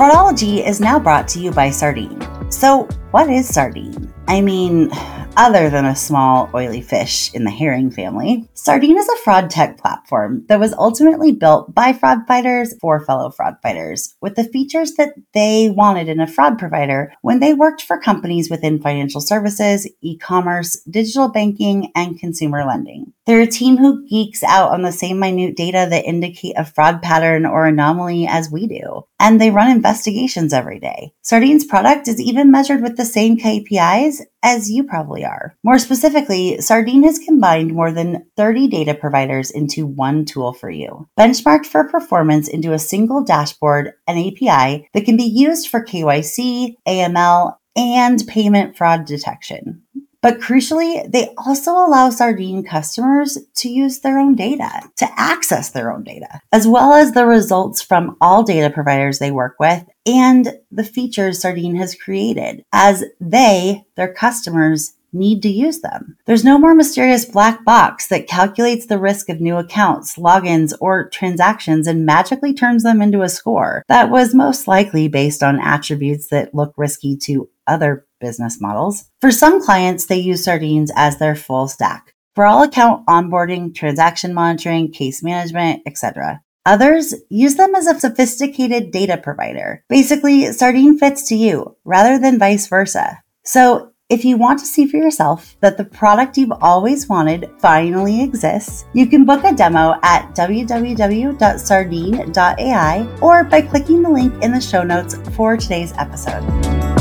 [0.00, 2.20] Fraudology is now brought to you by Sardine.
[2.50, 4.12] So, what is sardine?
[4.26, 4.90] I mean,
[5.36, 9.78] other than a small oily fish in the herring family, Sardine is a fraud tech
[9.78, 14.94] platform that was ultimately built by fraud fighters for fellow fraud fighters with the features
[14.94, 19.88] that they wanted in a fraud provider when they worked for companies within financial services,
[20.00, 23.12] e commerce, digital banking, and consumer lending.
[23.26, 27.00] They're a team who geeks out on the same minute data that indicate a fraud
[27.00, 31.12] pattern or anomaly as we do, and they run investigations every day.
[31.22, 35.56] Sardine's product is even measured with the same KPIs as you probably are.
[35.62, 41.08] More specifically, Sardine has combined more than 30 data providers into one tool for you,
[41.18, 46.76] benchmarked for performance into a single dashboard and API that can be used for KYC,
[46.86, 49.82] AML, and payment fraud detection.
[50.22, 55.92] But crucially, they also allow Sardine customers to use their own data, to access their
[55.92, 60.58] own data, as well as the results from all data providers they work with and
[60.70, 66.16] the features Sardine has created as they, their customers, need to use them.
[66.26, 71.08] There's no more mysterious black box that calculates the risk of new accounts, logins, or
[71.08, 76.28] transactions and magically turns them into a score that was most likely based on attributes
[76.28, 79.04] that look risky to other business models.
[79.20, 84.32] For some clients, they use Sardines as their full stack for all account onboarding, transaction
[84.32, 86.42] monitoring, case management, etc.
[86.66, 89.82] Others use them as a sophisticated data provider.
[89.88, 93.22] Basically, Sardine fits to you rather than vice versa.
[93.44, 98.22] So if you want to see for yourself that the product you've always wanted finally
[98.22, 104.60] exists, you can book a demo at www.sardine.ai or by clicking the link in the
[104.60, 106.99] show notes for today's episode.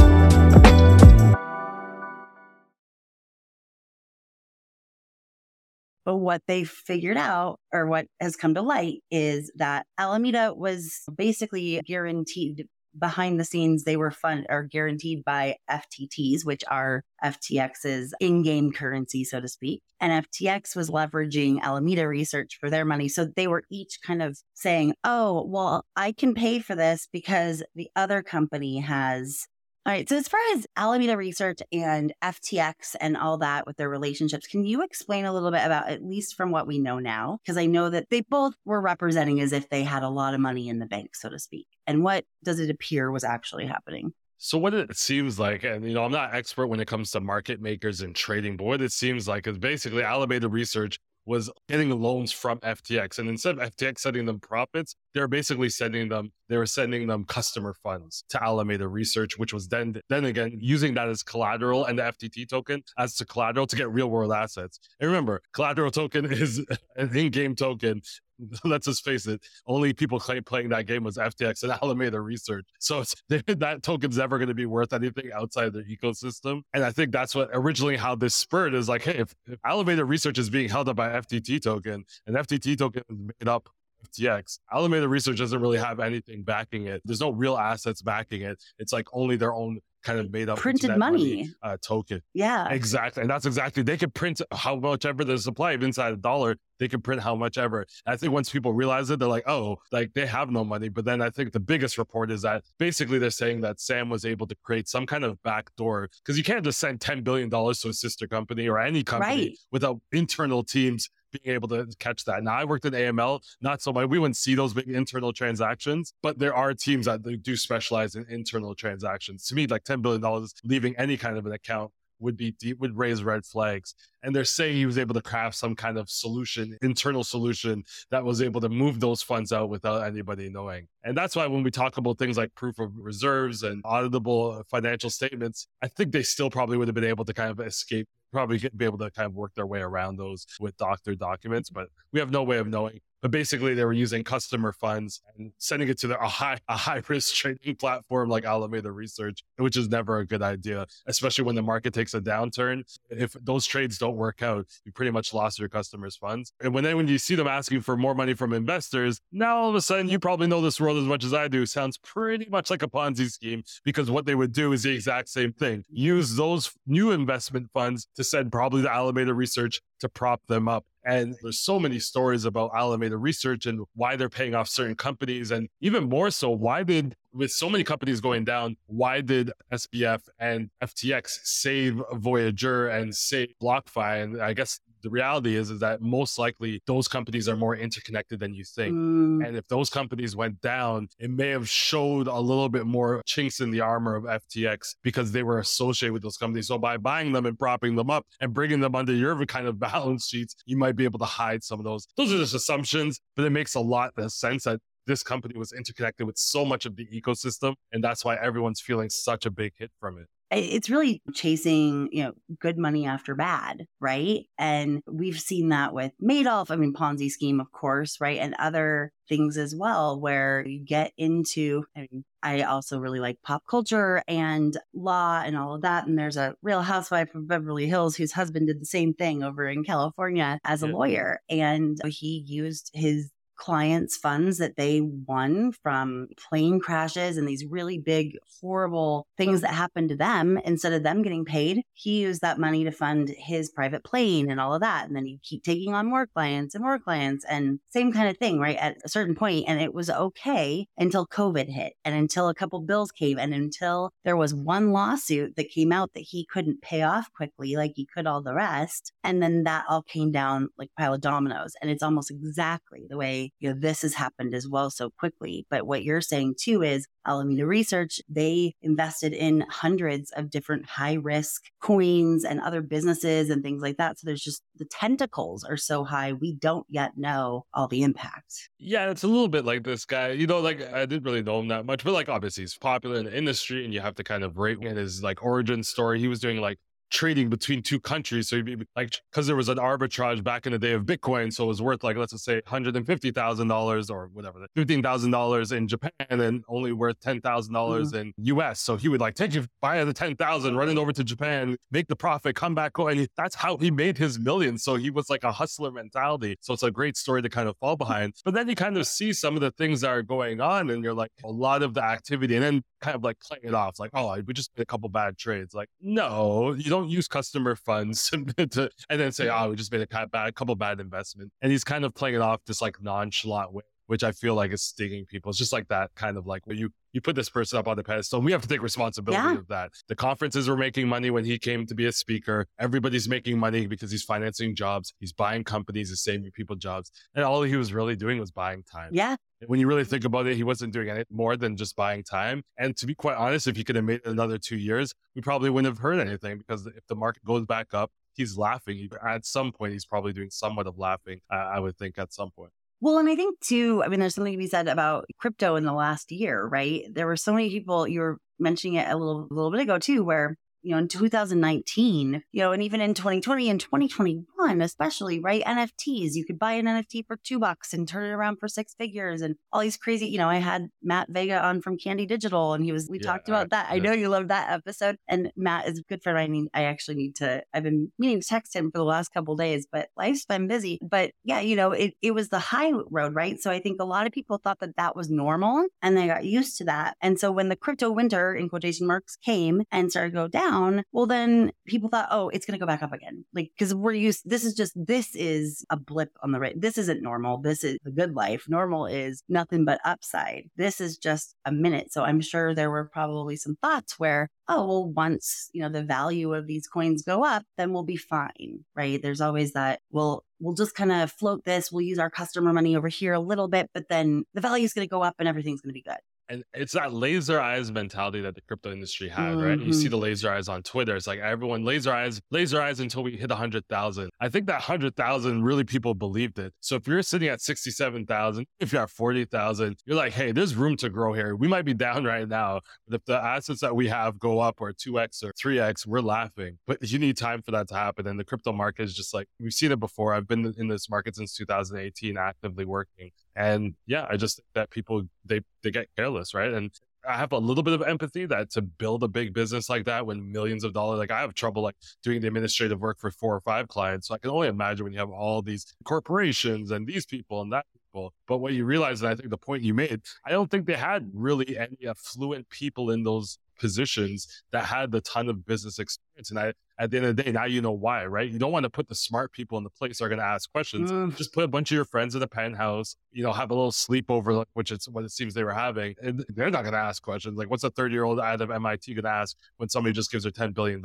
[6.10, 11.04] But what they figured out or what has come to light is that Alameda was
[11.16, 12.66] basically guaranteed
[12.98, 19.24] behind the scenes they were fund or guaranteed by FTTs, which are FTX's in-game currency,
[19.24, 19.84] so to speak.
[20.00, 23.08] And FTX was leveraging Alameda Research for their money.
[23.08, 27.62] So they were each kind of saying, oh, well, I can pay for this because
[27.76, 29.46] the other company has
[29.90, 30.08] all right.
[30.08, 34.64] So, as far as Alameda Research and FTX and all that with their relationships, can
[34.64, 37.40] you explain a little bit about, at least from what we know now?
[37.44, 40.42] Because I know that they both were representing as if they had a lot of
[40.42, 41.66] money in the bank, so to speak.
[41.88, 44.14] And what does it appear was actually happening?
[44.38, 47.20] So what it seems like, and you know, I'm not expert when it comes to
[47.20, 51.92] market makers and trading, but what it seems like is basically Alameda Research was getting
[51.92, 53.20] loans from FTX.
[53.20, 57.06] And instead of FTX sending them profits, they were basically sending them, they were sending
[57.06, 61.86] them customer funds to Alameda Research, which was then, then again, using that as collateral
[61.86, 64.80] and the FTT token as to collateral to get real world assets.
[65.00, 66.66] And remember, collateral token is
[66.96, 68.02] an in-game token
[68.64, 72.66] let's just face it, only people playing that game was FTX and Alameda Research.
[72.80, 76.62] So that token's never going to be worth anything outside the ecosystem.
[76.74, 80.06] And I think that's what originally how this spurred is like, hey, if, if Alameda
[80.06, 83.70] Research is being held up by FTT token and FTT token is made up
[84.02, 84.60] of FTX.
[84.72, 87.02] Alameda Research doesn't really have anything backing it.
[87.06, 88.62] There's no real assets backing it.
[88.78, 92.22] It's like only their own kind of made up printed money, money uh, token.
[92.34, 96.14] Yeah, exactly, and that's exactly they could print how much ever the supply of inside
[96.14, 96.58] a dollar.
[96.80, 97.86] They can print how much ever.
[98.06, 100.88] I think once people realize it, they're like, oh, like they have no money.
[100.88, 104.24] But then I think the biggest report is that basically they're saying that Sam was
[104.24, 107.90] able to create some kind of backdoor because you can't just send $10 billion to
[107.90, 109.58] a sister company or any company right.
[109.74, 112.44] without internal teams being able to catch that.
[112.44, 114.10] Now I worked in AML, not so much.
[114.10, 118.26] We wouldn't see those big internal transactions, but there are teams that do specialize in
[118.30, 119.46] internal transactions.
[119.48, 122.98] To me, like $10 billion leaving any kind of an account would be deep, would
[122.98, 123.96] raise red flags.
[124.24, 128.24] And they're saying he was able to craft some kind of solution, internal solution that
[128.24, 130.88] was able to move those funds out without anybody knowing.
[131.04, 135.10] And that's why when we talk about things like proof of reserves and auditable financial
[135.10, 138.60] statements, I think they still probably would have been able to kind of escape probably
[138.76, 141.82] be able to kind of work their way around those with doctor documents, mm-hmm.
[141.82, 143.00] but we have no way of knowing.
[143.22, 146.78] But basically, they were using customer funds and sending it to their, a high a
[146.78, 151.56] high risk trading platform like Alameda Research, which is never a good idea, especially when
[151.56, 152.84] the market takes a downturn.
[153.10, 156.54] If those trades don't work out, you pretty much lost your customers' funds.
[156.62, 159.70] And when then when you see them asking for more money from investors, now all
[159.70, 161.66] of a sudden you probably know this world as much as I do.
[161.66, 165.30] Sounds pretty much like a Ponzi scheme because what they would do is the exact
[165.30, 170.42] same thing: use those new investment funds to send probably the Alameda Research to prop
[170.48, 174.68] them up and there's so many stories about Alameda Research and why they're paying off
[174.68, 175.52] certain companies.
[175.52, 180.22] And even more so, why did, with so many companies going down, why did SBF
[180.40, 184.24] and FTX save Voyager and save BlockFi?
[184.24, 188.40] And I guess the reality is is that most likely those companies are more interconnected
[188.40, 188.96] than you think.
[188.96, 189.46] Mm.
[189.46, 193.60] And if those companies went down, it may have showed a little bit more chinks
[193.60, 196.68] in the armor of FTX because they were associated with those companies.
[196.68, 199.80] So by buying them and propping them up and bringing them under your kind of
[199.80, 202.08] balance sheets, you might be able to hide some of those.
[202.18, 205.72] Those are just assumptions, but it makes a lot of sense that this company was
[205.72, 207.74] interconnected with so much of the ecosystem.
[207.92, 212.24] And that's why everyone's feeling such a big hit from it it's really chasing, you
[212.24, 214.46] know, good money after bad, right?
[214.58, 218.40] And we've seen that with Madoff, I mean, Ponzi scheme, of course, right?
[218.40, 223.38] And other things as well, where you get into, I mean, I also really like
[223.44, 226.08] pop culture and law and all of that.
[226.08, 229.68] And there's a real housewife of Beverly Hills whose husband did the same thing over
[229.68, 230.94] in California as a yeah.
[230.94, 231.40] lawyer.
[231.50, 233.30] And he used his
[233.60, 239.74] clients' funds that they won from plane crashes and these really big, horrible things that
[239.74, 240.58] happened to them.
[240.66, 244.60] Instead of them getting paid, he used that money to fund his private plane and
[244.60, 245.06] all of that.
[245.08, 248.38] And then he'd keep taking on more clients and more clients and same kind of
[248.38, 248.78] thing, right?
[248.78, 252.80] At a certain point, And it was okay until COVID hit and until a couple
[252.82, 257.02] bills came and until there was one lawsuit that came out that he couldn't pay
[257.02, 259.12] off quickly like he could all the rest.
[259.24, 261.74] And then that all came down like pile of dominoes.
[261.82, 265.66] And it's almost exactly the way you know, this has happened as well so quickly.
[265.70, 271.14] But what you're saying too is Alameda Research, they invested in hundreds of different high
[271.14, 274.20] risk coins and other businesses and things like that.
[274.20, 278.70] So there's just the tentacles are so high, we don't yet know all the impact.
[278.80, 280.30] Yeah, it's a little bit like this guy.
[280.30, 283.18] You know, like I didn't really know him that much, but like obviously he's popular
[283.18, 286.20] in the industry and you have to kind of rate his like origin story.
[286.20, 286.80] He was doing like
[287.10, 288.50] trading between two countries.
[288.50, 291.66] So be like, because there was an arbitrage back in the day of Bitcoin, so
[291.66, 295.02] it was worth like let's just say hundred and fifty thousand dollars or whatever, fifteen
[295.02, 298.30] thousand dollars in Japan and only worth ten thousand dollars mm-hmm.
[298.40, 298.80] in US.
[298.80, 301.78] So he would like take you buy the ten thousand, run it over to Japan,
[301.92, 304.84] make the profit, come back, go, and that's how he made his millions.
[304.84, 306.58] So he was like a hustler mentality.
[306.62, 308.34] So it's a great story to kind of fall behind.
[308.44, 311.04] But then you kind of see some of the things that are going on, and
[311.04, 314.00] you're like a lot of the activity, and then kind of like playing it off,
[314.00, 315.74] like oh, we just made a couple bad trades.
[315.74, 319.92] Like no, you don't don't use customer funds to, and then say, oh, we just
[319.92, 321.52] made a bad, a couple bad investment.
[321.62, 324.72] And he's kind of playing it off this like nonchalant way, which I feel like
[324.72, 325.50] is stinging people.
[325.50, 328.04] It's just like that kind of like you you put this person up on the
[328.04, 328.38] pedestal.
[328.40, 329.58] And we have to take responsibility yeah.
[329.58, 329.92] of that.
[330.08, 332.68] The conferences were making money when he came to be a speaker.
[332.80, 335.14] Everybody's making money because he's financing jobs.
[335.20, 337.12] He's buying companies, he's saving people jobs.
[337.36, 339.10] And all he was really doing was buying time.
[339.12, 339.36] Yeah.
[339.68, 342.64] When you really think about it, he wasn't doing any more than just buying time.
[342.78, 345.70] And to be quite honest, if he could have made another two years, we probably
[345.70, 349.10] wouldn't have heard anything because if the market goes back up, he's laughing.
[349.28, 352.52] At some point, he's probably doing somewhat of laughing, uh, I would think, at some
[352.52, 352.72] point.
[353.02, 355.86] Well, and I think too, I mean, there's something to be said about crypto in
[355.86, 357.04] the last year, right?
[357.14, 360.00] There were so many people, you were mentioning it a little, a little bit ago
[360.00, 365.40] too, where you know, in 2019, you know, and even in 2020 and 2021, especially,
[365.40, 365.64] right?
[365.64, 368.94] NFTs, you could buy an NFT for two bucks and turn it around for six
[368.94, 372.74] figures and all these crazy, you know, I had Matt Vega on from Candy Digital
[372.74, 373.88] and he was, we yeah, talked about that.
[373.90, 375.18] I know you loved that episode.
[375.28, 376.38] And Matt is a good friend.
[376.38, 379.34] I mean, I actually need to, I've been meaning to text him for the last
[379.34, 381.00] couple days, but life's been busy.
[381.02, 383.60] But yeah, you know, it, it was the high road, right?
[383.60, 386.46] So I think a lot of people thought that that was normal and they got
[386.46, 387.18] used to that.
[387.22, 390.69] And so when the crypto winter in quotation marks came and started to go down,
[391.12, 393.46] well, then people thought, oh, it's going to go back up again.
[393.54, 396.80] Like, because we're used, this is just, this is a blip on the right.
[396.80, 397.58] This isn't normal.
[397.58, 398.66] This is the good life.
[398.68, 400.70] Normal is nothing but upside.
[400.76, 402.12] This is just a minute.
[402.14, 406.04] So I'm sure there were probably some thoughts where, oh, well, once, you know, the
[406.04, 409.22] value of these coins go up, then we'll be fine, right?
[409.22, 411.92] There's always that, well, we'll just kind of float this.
[411.92, 414.94] We'll use our customer money over here a little bit, but then the value is
[414.94, 416.20] going to go up and everything's going to be good
[416.50, 419.62] and it's that laser eyes mentality that the crypto industry had, mm-hmm.
[419.62, 419.80] right?
[419.80, 420.12] You see mm-hmm.
[420.12, 421.16] the laser eyes on Twitter.
[421.16, 424.30] It's like everyone laser eyes, laser eyes until we hit 100,000.
[424.42, 426.74] I think that 100,000 really people believed it.
[426.80, 430.98] So if you're sitting at 67,000, if you're at 40,000, you're like, hey, there's room
[430.98, 431.56] to grow here.
[431.56, 434.82] We might be down right now, but if the assets that we have go up
[434.82, 436.80] or 2x or 3x, we're laughing.
[436.88, 438.26] But you need time for that to happen.
[438.26, 440.34] And the crypto market is just like, we've seen it before.
[440.34, 443.32] I've been in this market since 2018, actively working.
[443.60, 446.72] And yeah, I just think that people they they get careless, right?
[446.74, 446.92] And
[447.28, 450.26] I have a little bit of empathy that to build a big business like that
[450.26, 453.54] when millions of dollars, like I have trouble like doing the administrative work for four
[453.54, 454.30] or five clients.
[454.30, 457.74] So I can only imagine when you have all these corporations and these people and
[457.74, 458.34] that people.
[458.48, 460.94] But what you realize, and I think the point you made, I don't think they
[460.94, 466.50] had really any affluent people in those positions that had the ton of business experience.
[466.50, 468.50] And I, at the end of the day, now you know why, right?
[468.50, 470.46] You don't want to put the smart people in the place that are going to
[470.46, 471.12] ask questions.
[471.12, 471.36] Mm.
[471.36, 473.92] Just put a bunch of your friends in a penthouse, you know, have a little
[473.92, 476.16] sleepover, which is what it seems they were having.
[476.22, 477.58] And they're not going to ask questions.
[477.58, 480.32] Like, what's a 30 year old out of MIT going to ask when somebody just
[480.32, 481.02] gives her $10 billion?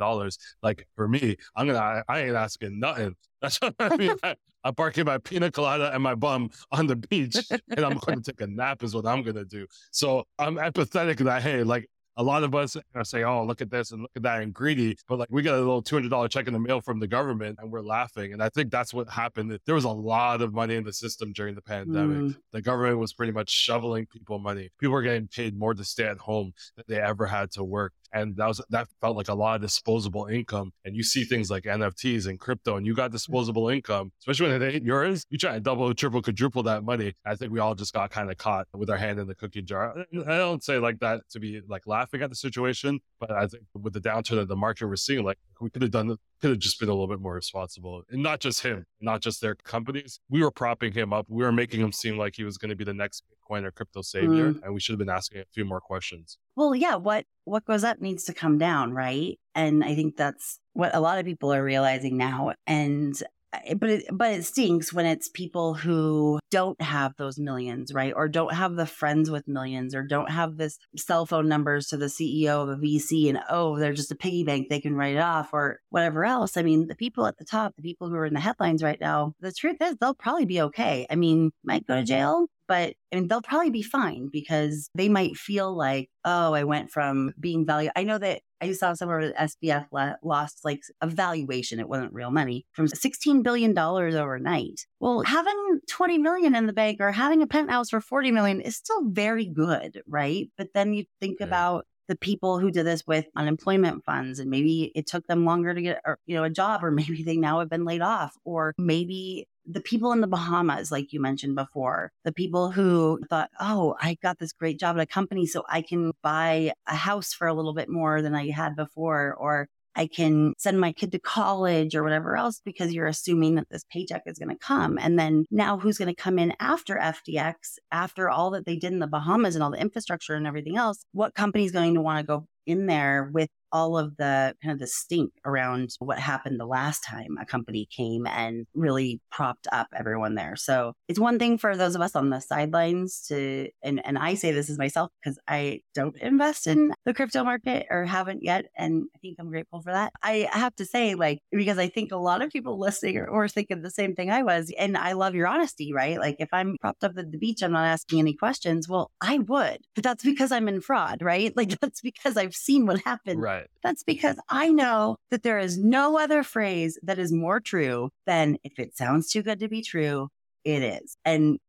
[0.61, 3.15] Like, for me, I'm going to, I ain't asking nothing.
[3.41, 4.15] That's what I mean.
[4.23, 8.21] I, am parking my pina colada and my bum on the beach and I'm going
[8.21, 9.67] to take a nap is what I'm going to do.
[9.91, 11.87] So I'm empathetic that, hey, like
[12.17, 14.97] a lot of us say, "Oh, look at this and look at that," and greedy.
[15.07, 17.07] But like, we got a little two hundred dollar check in the mail from the
[17.07, 18.33] government, and we're laughing.
[18.33, 19.57] And I think that's what happened.
[19.65, 22.17] There was a lot of money in the system during the pandemic.
[22.17, 22.37] Mm.
[22.51, 24.69] The government was pretty much shoveling people money.
[24.79, 27.93] People were getting paid more to stay at home than they ever had to work
[28.15, 30.71] and that was that felt like a lot of disposable income.
[30.85, 34.61] And you see things like NFTs and crypto, and you got disposable income, especially when
[34.61, 35.25] it ain't yours.
[35.29, 37.13] You try to double, triple, quadruple that money.
[37.25, 39.61] I think we all just got kind of caught with our hand in the cookie
[39.61, 40.05] jar.
[40.27, 43.63] I don't say like that to be like laughing at the situation, but I think
[43.73, 46.59] with the downturn of the market we're seeing, like we could have done could have
[46.59, 48.03] just been a little bit more responsible.
[48.09, 50.19] And not just him, not just their companies.
[50.29, 51.27] We were propping him up.
[51.29, 53.71] We were making him seem like he was going to be the next Bitcoin or
[53.71, 54.51] crypto savior.
[54.51, 54.63] Mm.
[54.63, 56.37] And we should have been asking a few more questions.
[56.55, 59.39] Well, yeah, what what goes up needs to come down, right?
[59.53, 62.53] And I think that's what a lot of people are realizing now.
[62.67, 63.15] And
[63.53, 68.13] Eh, but it, but it stinks when it's people who don't have those millions, right?
[68.15, 71.97] Or don't have the friends with millions or don't have this cell phone numbers to
[71.97, 75.15] the CEO of a VC and oh, they're just a piggy bank, they can write
[75.15, 76.57] it off or whatever else.
[76.57, 78.99] I mean, the people at the top, the people who are in the headlines right
[78.99, 81.05] now, the truth is they'll probably be okay.
[81.09, 85.09] I mean, might go to jail, but I mean, they'll probably be fine because they
[85.09, 87.91] might feel like, oh, I went from being valued.
[87.95, 89.87] I know that I saw somewhere SBF
[90.23, 91.79] lost like a valuation.
[91.79, 94.85] It wasn't real money from $16 billion overnight.
[94.99, 98.75] Well, having 20 million in the bank or having a penthouse for 40 million is
[98.75, 100.49] still very good, right?
[100.57, 101.47] But then you think yeah.
[101.47, 105.73] about the people who did this with unemployment funds and maybe it took them longer
[105.73, 108.73] to get you know a job or maybe they now have been laid off or
[108.77, 113.95] maybe the people in the Bahamas, like you mentioned before, the people who thought, oh,
[113.99, 117.47] I got this great job at a company, so I can buy a house for
[117.47, 121.19] a little bit more than I had before, or I can send my kid to
[121.19, 124.97] college or whatever else because you're assuming that this paycheck is going to come.
[124.99, 128.91] And then now who's going to come in after FTX, after all that they did
[128.91, 131.05] in the Bahamas and all the infrastructure and everything else?
[131.13, 134.71] What company is going to want to go in there with all of the kind
[134.71, 139.67] of the stink around what happened the last time a company came and really propped
[139.69, 140.55] up everyone there.
[140.55, 144.35] So it's one thing for those of us on the sidelines to, and, and I
[144.35, 148.67] say this as myself because I don't invest in the crypto market or haven't yet.
[148.77, 150.13] And I think I'm grateful for that.
[150.23, 153.49] I have to say, like, because I think a lot of people listening are, or
[153.49, 154.71] thinking the same thing I was.
[154.79, 156.17] And I love your honesty, right?
[156.17, 158.87] Like if I'm propped up at the beach, I'm not asking any questions.
[158.87, 161.51] Well, I would, but that's because I'm in fraud, right?
[161.65, 163.41] Like that's because I've seen what happened.
[163.41, 163.64] Right.
[163.83, 168.57] That's because I know that there is no other phrase that is more true than
[168.63, 170.29] if it sounds too good to be true,
[170.63, 171.17] it is.
[171.25, 171.59] And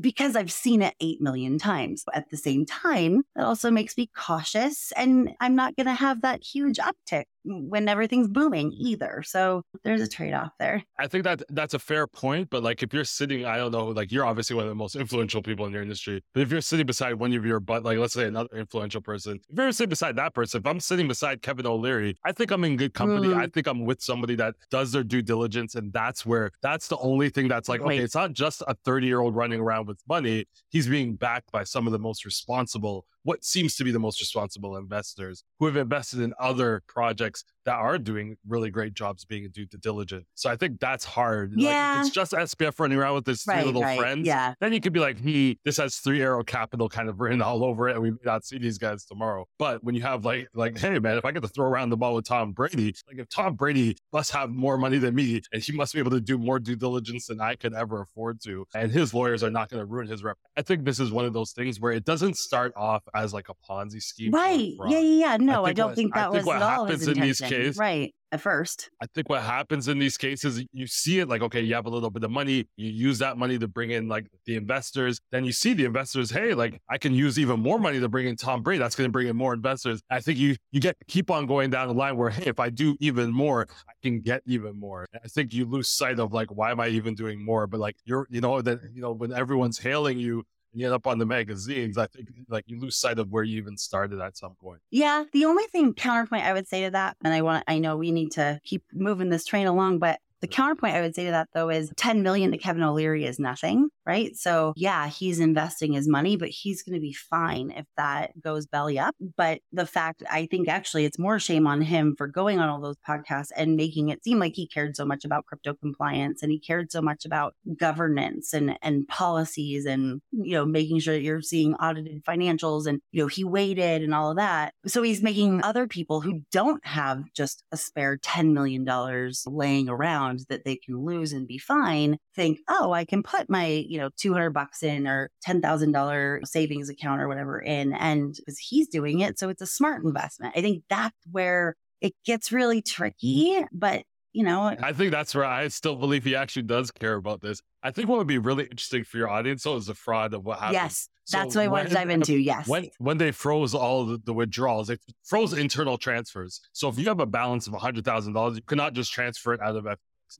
[0.00, 2.04] because I've seen it 8 million times.
[2.12, 6.22] At the same time, that also makes me cautious and I'm not going to have
[6.22, 9.22] that huge uptick when everything's booming either.
[9.24, 10.82] So there's a trade off there.
[10.98, 12.50] I think that that's a fair point.
[12.50, 14.96] But like if you're sitting, I don't know, like you're obviously one of the most
[14.96, 16.22] influential people in your industry.
[16.34, 19.40] But if you're sitting beside one of your, but like let's say another influential person,
[19.48, 22.64] if you're sitting beside that person, if I'm sitting beside Kevin O'Leary, I think I'm
[22.64, 23.28] in good company.
[23.28, 23.36] Mm.
[23.36, 25.74] I think I'm with somebody that does their due diligence.
[25.74, 27.96] And that's where that's the only thing that's like, Wait.
[27.96, 30.46] okay, it's not just a 30 year old running around with money.
[30.70, 34.20] He's being backed by some of the most responsible what seems to be the most
[34.20, 39.48] responsible investors who have invested in other projects that are doing really great jobs being
[39.52, 40.24] due to diligence.
[40.34, 41.52] So I think that's hard.
[41.56, 41.96] Yeah.
[41.96, 43.98] Like, it's just SBF running around with his right, three little right.
[43.98, 44.26] friends.
[44.26, 44.54] Yeah.
[44.60, 47.64] Then you could be like, he, this has three arrow capital kind of written all
[47.64, 47.94] over it.
[47.94, 49.46] And we may not see these guys tomorrow.
[49.58, 51.96] But when you have like, like, hey man, if I get to throw around the
[51.96, 55.60] ball with Tom Brady, like if Tom Brady must have more money than me and
[55.60, 58.64] he must be able to do more due diligence than I could ever afford to.
[58.76, 60.36] And his lawyers are not going to ruin his rep.
[60.56, 63.48] I think this is one of those things where it doesn't start off as like
[63.48, 64.30] a Ponzi scheme.
[64.30, 64.74] Right.
[64.86, 65.36] Yeah, yeah, yeah.
[65.38, 67.16] No, I, I don't what, think that I think was at all intention.
[67.16, 67.55] in these cases.
[67.78, 68.90] Right at first.
[69.00, 71.90] I think what happens in these cases, you see it like, okay, you have a
[71.90, 75.20] little bit of money, you use that money to bring in like the investors.
[75.30, 78.26] Then you see the investors, hey, like I can use even more money to bring
[78.26, 78.78] in Tom Brady.
[78.78, 80.02] That's going to bring in more investors.
[80.10, 82.70] I think you you get keep on going down the line where, hey, if I
[82.70, 85.06] do even more, I can get even more.
[85.14, 87.66] I think you lose sight of like, why am I even doing more?
[87.66, 90.44] But like you're, you know, that you know when everyone's hailing you
[90.76, 93.56] you end up on the magazines, I think like you lose sight of where you
[93.56, 94.80] even started at some point.
[94.90, 95.24] Yeah.
[95.32, 98.12] The only thing counterpoint I would say to that, and I want I know we
[98.12, 101.48] need to keep moving this train along, but the counterpoint I would say to that
[101.54, 104.36] though is 10 million to Kevin O'Leary is nothing, right?
[104.36, 108.66] So yeah, he's investing his money, but he's going to be fine if that goes
[108.66, 109.14] belly up.
[109.36, 112.80] But the fact I think actually it's more shame on him for going on all
[112.80, 116.52] those podcasts and making it seem like he cared so much about crypto compliance and
[116.52, 121.22] he cared so much about governance and and policies and you know making sure that
[121.22, 124.72] you're seeing audited financials and you know he waited and all of that.
[124.86, 129.88] So he's making other people who don't have just a spare 10 million dollars laying
[129.88, 133.95] around that they can lose and be fine think, oh, I can put my, you
[133.98, 137.92] know, 200 bucks in or $10,000 savings account or whatever in.
[137.92, 139.38] And because he's doing it.
[139.38, 140.54] So it's a smart investment.
[140.56, 143.64] I think that's where it gets really tricky.
[143.72, 147.40] But you know, I think that's where I still believe he actually does care about
[147.40, 147.62] this.
[147.82, 150.44] I think what would be really interesting for your audience, so is the fraud of
[150.44, 150.74] what happened.
[150.74, 152.34] Yes, so that's what I want to dive into.
[152.34, 152.68] Yes.
[152.68, 156.60] When when they froze all the, the, withdrawals, they froze internal transfers.
[156.72, 159.60] So if you have a balance of hundred thousand dollars, you cannot just transfer it
[159.62, 159.86] out of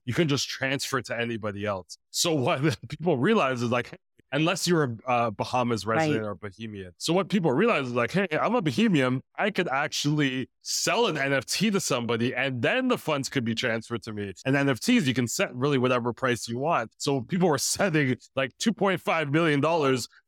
[0.04, 1.98] you can just transfer it to anybody else.
[2.10, 3.98] So what people realize is like,
[4.32, 6.28] unless you're a uh, Bahamas resident right.
[6.28, 6.90] or Bahamian.
[6.98, 9.20] So what people realize is like, hey, I'm a Bahamian.
[9.38, 14.02] I could actually sell an NFT to somebody and then the funds could be transferred
[14.02, 14.32] to me.
[14.44, 16.90] And NFTs, you can set really whatever price you want.
[16.98, 19.62] So people were setting like $2.5 million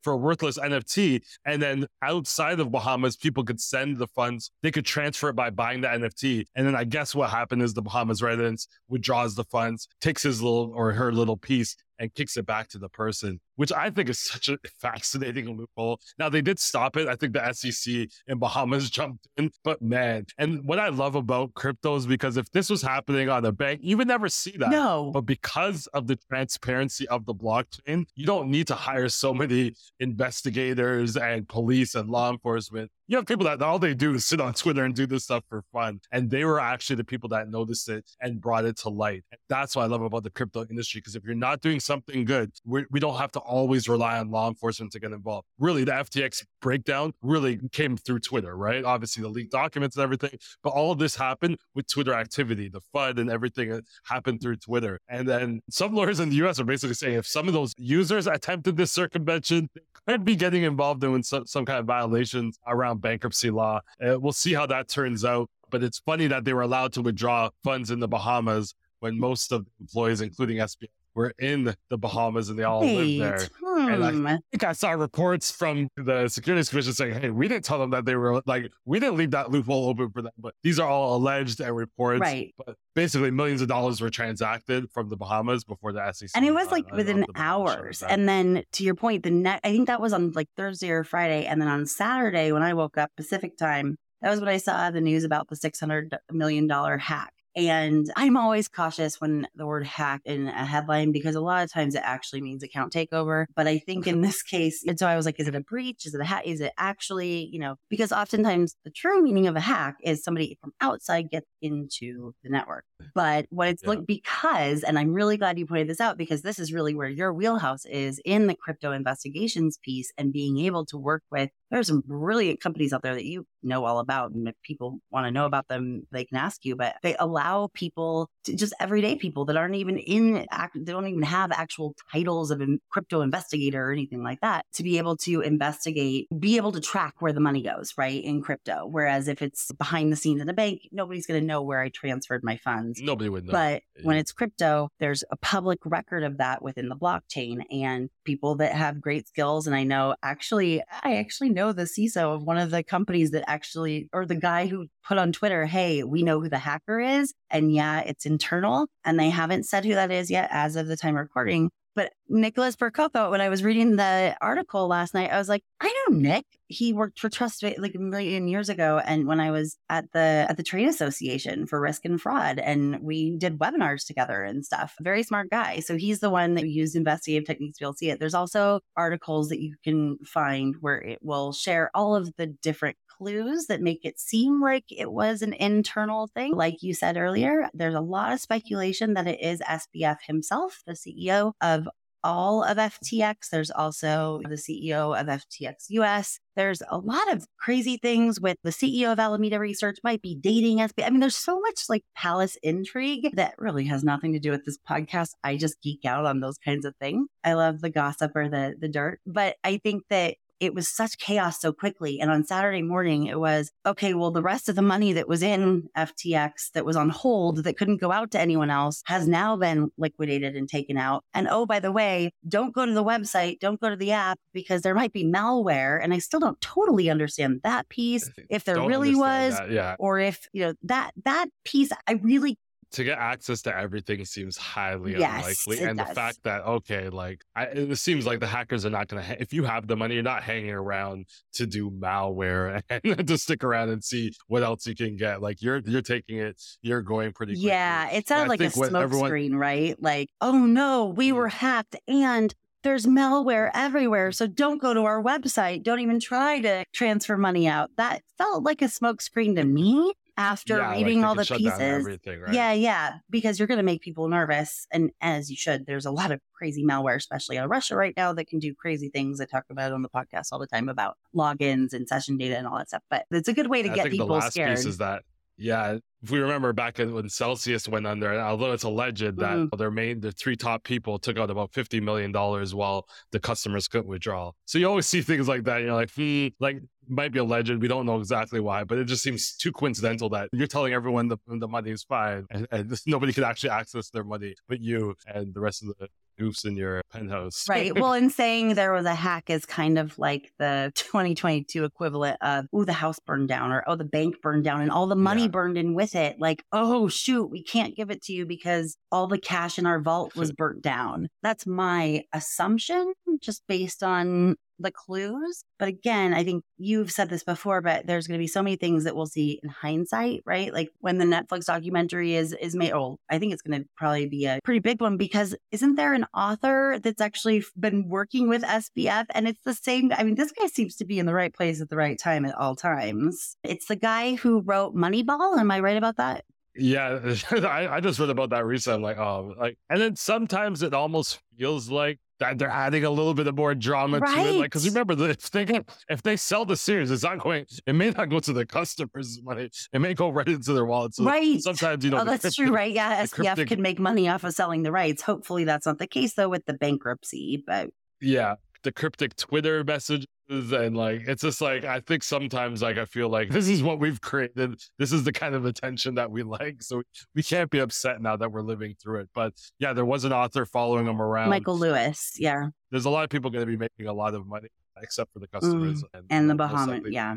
[0.01, 1.21] for a worthless NFT.
[1.45, 4.51] And then outside of Bahamas, people could send the funds.
[4.63, 6.45] They could transfer it by buying the NFT.
[6.55, 10.41] And then I guess what happened is the Bahamas residents withdraws the funds, takes his
[10.41, 14.09] little or her little piece and kicks it back to the person, which I think
[14.09, 15.99] is such a fascinating loophole.
[16.17, 17.07] Now they did stop it.
[17.07, 21.53] I think the SEC in Bahamas jumped in, but man, and what I love about
[21.53, 24.69] crypto is because if this was happening on a bank, you would never see that.
[24.69, 25.11] No.
[25.13, 29.73] But because of the transparency of the blockchain, you don't need to hire so many
[29.99, 34.39] investigators and police and law enforcement you have people that all they do is sit
[34.39, 35.99] on Twitter and do this stuff for fun.
[36.11, 39.23] And they were actually the people that noticed it and brought it to light.
[39.31, 41.01] And that's what I love about the crypto industry.
[41.01, 44.29] Because if you're not doing something good, we do not have to always rely on
[44.29, 45.47] law enforcement to get involved.
[45.57, 48.85] Really, the FTX breakdown really came through Twitter, right?
[48.85, 50.37] Obviously, the leaked documents and everything.
[50.61, 54.57] But all of this happened with Twitter activity, the FUD and everything uh, happened through
[54.57, 54.99] Twitter.
[55.09, 58.27] And then some lawyers in the US are basically saying if some of those users
[58.27, 62.98] attempted this circumvention, they could be getting involved in some, some kind of violations around
[62.99, 63.81] bankruptcy law.
[64.01, 65.49] Uh, we'll see how that turns out.
[65.71, 69.51] But it's funny that they were allowed to withdraw funds in the Bahamas when most
[69.51, 73.47] of the employees, including SBF, were in the Bahamas and they all Wait, lived there.
[73.61, 73.89] Hmm.
[73.89, 77.79] And I think I saw reports from the Securities Commission saying, hey, we didn't tell
[77.79, 80.31] them that they were like, we didn't leave that loophole open for them.
[80.37, 82.21] But these are all alleged and reports.
[82.21, 82.53] Right.
[82.57, 86.29] But basically, millions of dollars were transacted from the Bahamas before the SEC.
[86.35, 88.03] And it was like within hours.
[88.03, 91.03] And then to your point, the net, I think that was on like Thursday or
[91.03, 91.45] Friday.
[91.45, 94.91] And then on Saturday, when I woke up Pacific time, that was when I saw
[94.91, 97.33] the news about the $600 million hack.
[97.55, 101.71] And I'm always cautious when the word hack in a headline because a lot of
[101.71, 103.45] times it actually means account takeover.
[103.55, 106.05] But I think in this case, and so I was like, is it a breach?
[106.05, 106.45] Is it a hack?
[106.45, 110.57] Is it actually, you know, because oftentimes the true meaning of a hack is somebody
[110.61, 112.85] from outside gets into the network.
[113.01, 113.05] Eh.
[113.15, 113.89] But what it's yeah.
[113.89, 117.09] like, because, and I'm really glad you pointed this out because this is really where
[117.09, 121.79] your wheelhouse is in the crypto investigations piece and being able to work with There
[121.79, 124.31] are some brilliant companies out there that you know all about.
[124.31, 127.69] And if people want to know about them, they can ask you, but they allow
[127.73, 130.45] people to just everyday people that aren't even in,
[130.75, 134.83] they don't even have actual titles of a crypto investigator or anything like that to
[134.83, 138.23] be able to investigate, be able to track where the money goes, right?
[138.23, 138.87] In crypto.
[138.89, 141.89] Whereas if it's behind the scenes in a bank, nobody's going to know where I
[141.89, 143.01] transferred my funds.
[143.01, 143.51] Nobody would know.
[143.51, 148.55] But when it's crypto, there's a public record of that within the blockchain and people
[148.55, 149.67] that have great skills.
[149.67, 153.43] And I know actually, I actually know the CISO of one of the companies that
[153.47, 157.33] actually, or the guy who put on Twitter, Hey, we know who the hacker is.
[157.49, 160.97] And yeah, it's internal and they haven't said who that is yet as of the
[160.97, 161.69] time recording.
[161.99, 165.93] But Nicholas Percoco, when I was reading the article last night, I was like, I
[166.07, 166.45] know Nick.
[166.67, 170.45] He worked for Trust like a million years ago, and when I was at the
[170.47, 174.95] at the Trade Association for Risk and Fraud, and we did webinars together and stuff.
[175.01, 175.81] Very smart guy.
[175.81, 178.19] So he's the one that used investigative techniques to be able to see it.
[178.21, 182.95] There's also articles that you can find where it will share all of the different
[183.19, 186.53] clues that make it seem like it was an internal thing.
[186.55, 190.93] Like you said earlier, there's a lot of speculation that it is SBF himself, the
[190.93, 191.87] CEO of
[192.23, 193.49] all of FTX.
[193.49, 196.39] There's also the CEO of FTX US.
[196.55, 200.79] There's a lot of crazy things with the CEO of Alameda Research might be dating
[200.79, 201.05] SBF.
[201.05, 204.65] I mean, there's so much like palace intrigue that really has nothing to do with
[204.65, 205.31] this podcast.
[205.43, 207.27] I just geek out on those kinds of things.
[207.43, 211.17] I love the gossip or the the dirt, but I think that it was such
[211.17, 212.19] chaos so quickly.
[212.19, 215.41] And on Saturday morning, it was okay, well, the rest of the money that was
[215.41, 219.55] in FTX that was on hold that couldn't go out to anyone else has now
[219.55, 221.23] been liquidated and taken out.
[221.33, 224.39] And oh, by the way, don't go to the website, don't go to the app
[224.53, 225.99] because there might be malware.
[226.01, 228.29] And I still don't totally understand that piece.
[228.49, 229.95] If there really was, that, yeah.
[229.99, 232.57] or if, you know, that, that piece, I really
[232.91, 235.87] to get access to everything seems highly yes, unlikely.
[235.87, 236.07] And does.
[236.07, 239.27] the fact that, okay, like, I, it seems like the hackers are not going to,
[239.27, 243.37] ha- if you have the money, you're not hanging around to do malware and to
[243.37, 245.41] stick around and see what else you can get.
[245.41, 247.69] Like, you're, you're taking it, you're going pretty quickly.
[247.69, 248.09] Yeah.
[248.09, 249.29] It sounds like a smoke everyone...
[249.29, 249.95] screen, right?
[250.01, 254.29] Like, oh no, we were hacked and there's malware everywhere.
[254.29, 254.35] Mm.
[254.35, 255.83] So don't go to our website.
[255.83, 257.91] Don't even try to transfer money out.
[257.97, 262.05] That felt like a smokescreen to me after yeah, reading like all the pieces.
[262.05, 262.53] Right?
[262.53, 265.85] Yeah, yeah, because you're going to make people nervous, and as you should.
[265.85, 268.73] There's a lot of crazy malware, especially out of Russia right now, that can do
[268.73, 269.41] crazy things.
[269.41, 272.65] I talk about on the podcast all the time about logins and session data and
[272.65, 273.03] all that stuff.
[273.09, 274.77] But it's a good way to I get people the last scared.
[274.77, 275.23] Piece is that
[275.59, 279.77] yeah, if we remember back when Celsius went under, although it's alleged that mm-hmm.
[279.77, 284.07] their main, the three top people took out about $50 million while the customers couldn't
[284.07, 284.51] withdraw.
[284.65, 285.81] So you always see things like that.
[285.81, 287.81] You're like, hmm, like might be a legend.
[287.81, 291.27] We don't know exactly why, but it just seems too coincidental that you're telling everyone
[291.27, 295.15] the, the money is fine and, and nobody can actually access their money but you
[295.27, 296.07] and the rest of the
[296.39, 297.65] goofs in your penthouse.
[297.67, 297.93] Right.
[297.99, 302.67] Well, in saying there was a hack is kind of like the 2022 equivalent of,
[302.71, 305.43] oh, the house burned down or, oh, the bank burned down and all the money
[305.43, 305.47] yeah.
[305.49, 306.39] burned in with it.
[306.39, 309.99] Like, oh, shoot, we can't give it to you because all the cash in our
[309.99, 311.27] vault was burnt down.
[311.43, 315.63] That's my assumption just based on the clues.
[315.77, 318.75] But again, I think you've said this before, but there's going to be so many
[318.75, 320.73] things that we'll see in hindsight, right?
[320.73, 322.93] Like when the Netflix documentary is is made.
[322.93, 326.13] Oh, I think it's going to probably be a pretty big one because isn't there
[326.13, 330.11] an author that's actually been working with SBF, and it's the same.
[330.15, 332.45] I mean, this guy seems to be in the right place at the right time
[332.45, 333.55] at all times.
[333.63, 335.59] It's the guy who wrote Moneyball.
[335.59, 336.45] Am I right about that?
[336.75, 337.19] Yeah,
[337.51, 338.97] I, I just read about that recently.
[338.97, 343.33] I'm like, oh, like, and then sometimes it almost feels like they're adding a little
[343.33, 344.35] bit of more drama right.
[344.35, 344.53] to it.
[344.53, 347.65] Like, because remember, if they if they sell the series, it's not going.
[347.85, 349.69] It may not go to the customers' money.
[349.93, 351.17] It may go right into their wallets.
[351.17, 351.61] So right.
[351.61, 352.19] Sometimes you know.
[352.19, 352.93] Oh, that's cryptic, true, right?
[352.93, 353.67] Yeah, SBF cryptic...
[353.67, 355.21] can make money off of selling the rights.
[355.21, 357.63] Hopefully, that's not the case though with the bankruptcy.
[357.65, 357.89] But
[358.21, 363.05] yeah, the cryptic Twitter messages and like it's just like I think sometimes like I
[363.05, 364.79] feel like this is what we've created.
[364.97, 366.81] This is the kind of attention that we like.
[366.81, 367.03] So
[367.35, 369.29] we can't be upset now that we're living through it.
[369.33, 371.49] But yeah, there was an author following him around.
[371.49, 372.33] Michael Lewis.
[372.37, 372.69] Yeah.
[372.91, 374.69] There's a lot of people going to be making a lot of money
[375.01, 376.07] except for the customers mm.
[376.13, 377.03] and, and the Bahamas.
[377.09, 377.35] Yeah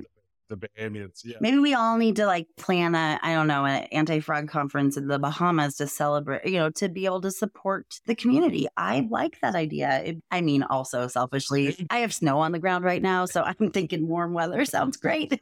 [0.53, 1.25] the Bahamians.
[1.25, 1.37] Yeah.
[1.41, 4.97] Maybe we all need to like plan a, I don't know, an anti fraud conference
[4.97, 8.69] in the Bahamas to celebrate, you know, to be able to support the community.
[8.77, 10.03] I like that idea.
[10.05, 13.25] It, I mean, also selfishly, I have snow on the ground right now.
[13.25, 15.41] So I'm thinking warm weather sounds great.